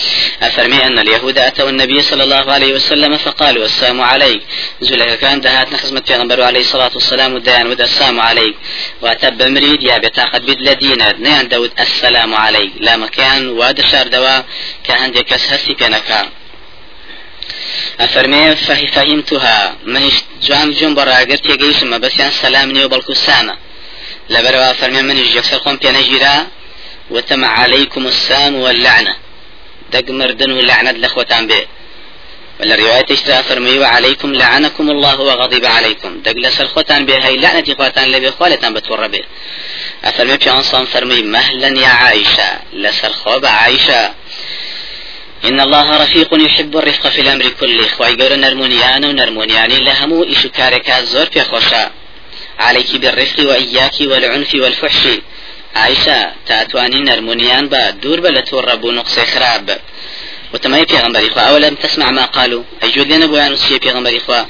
أفرمي 0.42 0.86
أن 0.86 0.98
اليهود 0.98 1.38
أتوا 1.38 1.68
النبي 1.68 2.02
صلى 2.02 2.22
الله 2.22 2.52
عليه 2.52 2.74
وسلم 2.74 3.16
فقالوا 3.16 3.64
السلام 3.64 4.00
عليك. 4.00 4.42
زلك 4.80 5.18
كان 5.18 5.40
دهات 5.40 5.74
خدمة 5.74 6.00
پیغمبر 6.00 6.42
عليه 6.42 6.60
الصلاة 6.60 6.90
والسلام 6.94 7.34
وديان 7.34 7.66
ود 7.66 7.80
السلام 7.80 8.20
عليك. 8.20 8.54
واتب 9.02 9.42
مريد 9.42 9.82
يا 9.82 9.98
بتاقد 9.98 10.42
بد 10.46 10.60
لدينا 10.60 11.12
نيان 11.18 11.48
داود 11.48 11.70
السلام 11.80 12.34
عليك. 12.34 12.72
لا 12.80 12.96
مكان 12.96 13.48
واد 13.48 13.80
شار 13.90 14.08
دوا 14.08 14.36
كهندي 14.86 15.22
كس 15.22 15.52
هسي 15.52 15.74
بينكا 15.74 16.28
أفرمي 18.00 18.56
فهمتها. 18.96 19.76
من 19.84 20.10
جوان 20.42 20.72
جون 20.72 20.94
براغر 20.94 21.36
تيجيشم 21.36 21.98
بس 21.98 22.16
يعني 22.18 22.32
سلام 22.32 22.70
نيو 22.70 22.88
بلكو 22.88 23.14
سامة. 23.14 23.56
لبروا 24.30 24.70
أفرمي 24.70 25.02
من 25.02 25.16
يكسر 25.16 25.58
قوم 25.58 25.76
بينجيرا 25.76 26.46
وتم 27.10 27.44
عليكم 27.44 28.06
السام 28.06 28.54
واللعنة. 28.54 29.16
دق 29.92 30.10
مردن 30.10 30.50
واللعنة 30.50 30.90
لأخوتان 30.90 31.46
به 31.46 31.66
ولا 32.60 32.74
رواية 32.74 33.06
اشترى 33.10 33.42
فرمي 33.42 33.78
وعليكم 33.78 34.34
لعنكم 34.34 34.90
الله 34.90 35.20
وغضب 35.20 35.64
عليكم. 35.66 36.20
دق 36.20 36.36
لسر 36.36 36.66
خوتان 36.66 37.06
به 37.06 37.26
هاي 37.26 37.36
لعنة 37.36 37.74
خوتان 37.78 38.08
لبي 38.08 38.30
خوالتان 38.30 38.74
بتور 38.74 39.06
به 39.06 39.22
أفرمي 40.04 40.36
بيانصان 40.36 40.84
فرمي 40.86 41.22
مهلا 41.22 41.68
يا 41.68 41.88
عائشة. 41.88 42.48
لسر 42.72 43.12
خوب 43.12 43.46
عائشة. 43.46 44.14
إن 45.44 45.60
الله 45.60 46.02
رفيق 46.02 46.30
يحب 46.46 46.76
الرفق 46.76 47.08
في 47.08 47.20
الأمر 47.20 47.48
كله. 47.60 47.86
خواهي 47.86 48.16
قول 48.16 48.40
نرمونيان 48.40 49.04
ونرمونياني 49.04 49.78
لهمو 49.78 50.24
إشو 50.24 50.48
كاركا 50.48 51.04
زور 51.04 51.26
في 51.26 51.40
خوشا. 51.40 51.90
عليك 52.58 52.96
بالرفق 52.96 53.38
وإياك 53.48 53.96
والعنف 54.00 54.54
والفحش. 54.54 55.02
عائشة 55.76 56.32
تأتواني 56.46 57.00
نرمونيان 57.00 57.68
با 57.68 57.90
دور 57.90 58.20
بلتور 58.20 58.64
ربو 58.64 58.90
نقص 58.90 59.18
خراب. 59.18 59.80
وتماي 60.54 60.84
پیغمبر 60.84 61.26
إخوة 61.26 61.42
أولم 61.42 61.74
تسمع 61.74 62.10
ما 62.10 62.24
قالوا؟ 62.24 62.62
أجود 62.82 63.12
لنا 63.12 63.26
بوان 63.26 63.52
وسيا 63.52 63.78
پیغمبر 63.78 64.16
إخوة 64.16 64.46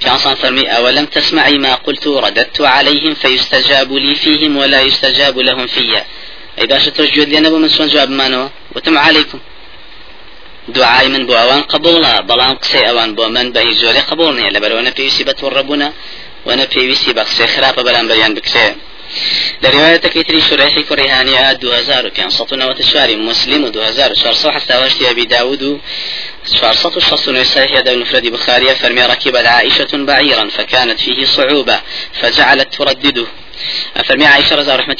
في 0.00 0.08
عصان 0.10 0.34
فرمي 0.34 0.66
أولم 0.76 1.06
تسمعي 1.06 1.58
ما 1.58 1.74
قلت 1.74 2.06
رددت 2.06 2.60
عليهم 2.60 3.14
فيستجاب 3.14 3.92
لي 3.92 4.14
فيهم 4.14 4.56
ولا 4.56 4.80
يستجاب 4.80 5.38
لهم 5.38 5.66
فيا. 5.66 6.04
ئەی 6.58 6.66
باشە 6.66 6.90
تۆ 6.96 7.02
گوێت 7.14 7.28
لێ 7.32 7.40
نەبوو 7.44 7.58
من 7.58 7.70
چۆن 7.76 7.88
جوابمانەوە 7.92 8.76
وتم 8.76 8.98
عليكم. 8.98 9.38
دوعای 10.76 11.08
من 11.14 11.22
بۆ 11.28 11.34
ئەوان 11.40 11.62
قبولە 11.72 12.12
بەڵام 12.28 12.56
قسەی 12.62 12.84
ئەوان 12.88 13.10
بۆ 13.16 13.24
من 13.36 13.46
بە 13.54 13.60
هیچ 13.68 13.78
زۆرە 13.84 14.02
قبول 14.10 14.32
نییە 14.38 14.50
لەبەرەوە 14.56 14.82
نەپێویستی 14.88 15.24
بە 15.28 15.34
تووڕەبوونە 15.40 15.88
و 16.46 16.50
نەپێویستی 16.60 17.12
بە 17.16 17.22
قسەی 17.28 17.48
خراپە 17.54 17.82
بەرامبەریان 17.86 18.32
بکرێ 18.38 18.68
لرواية 19.62 19.96
كيتري 19.96 20.40
شريحي 20.40 20.82
كريهانية 20.82 21.50
2594 21.50 23.16
مسلم 23.16 23.64
و 23.64 23.66
2467 23.66 25.06
أبي 25.10 25.24
داود 25.24 25.62
و 25.62 25.78
469 26.62 27.44
صحيح 27.44 27.76
هذا 27.76 27.90
المفرد 27.92 28.26
بخاري 28.26 28.74
فرمي 28.74 29.02
ركبت 29.02 29.46
عائشة 29.46 30.48
فكانت 30.56 31.00
فيه 31.00 31.24
صعوبة 31.24 31.80
فجعلت 32.20 32.74
تردده. 32.74 33.26
فرمي 34.04 34.26
عائشة 34.26 34.56
رضا 34.56 34.76
رحمة 34.76 34.96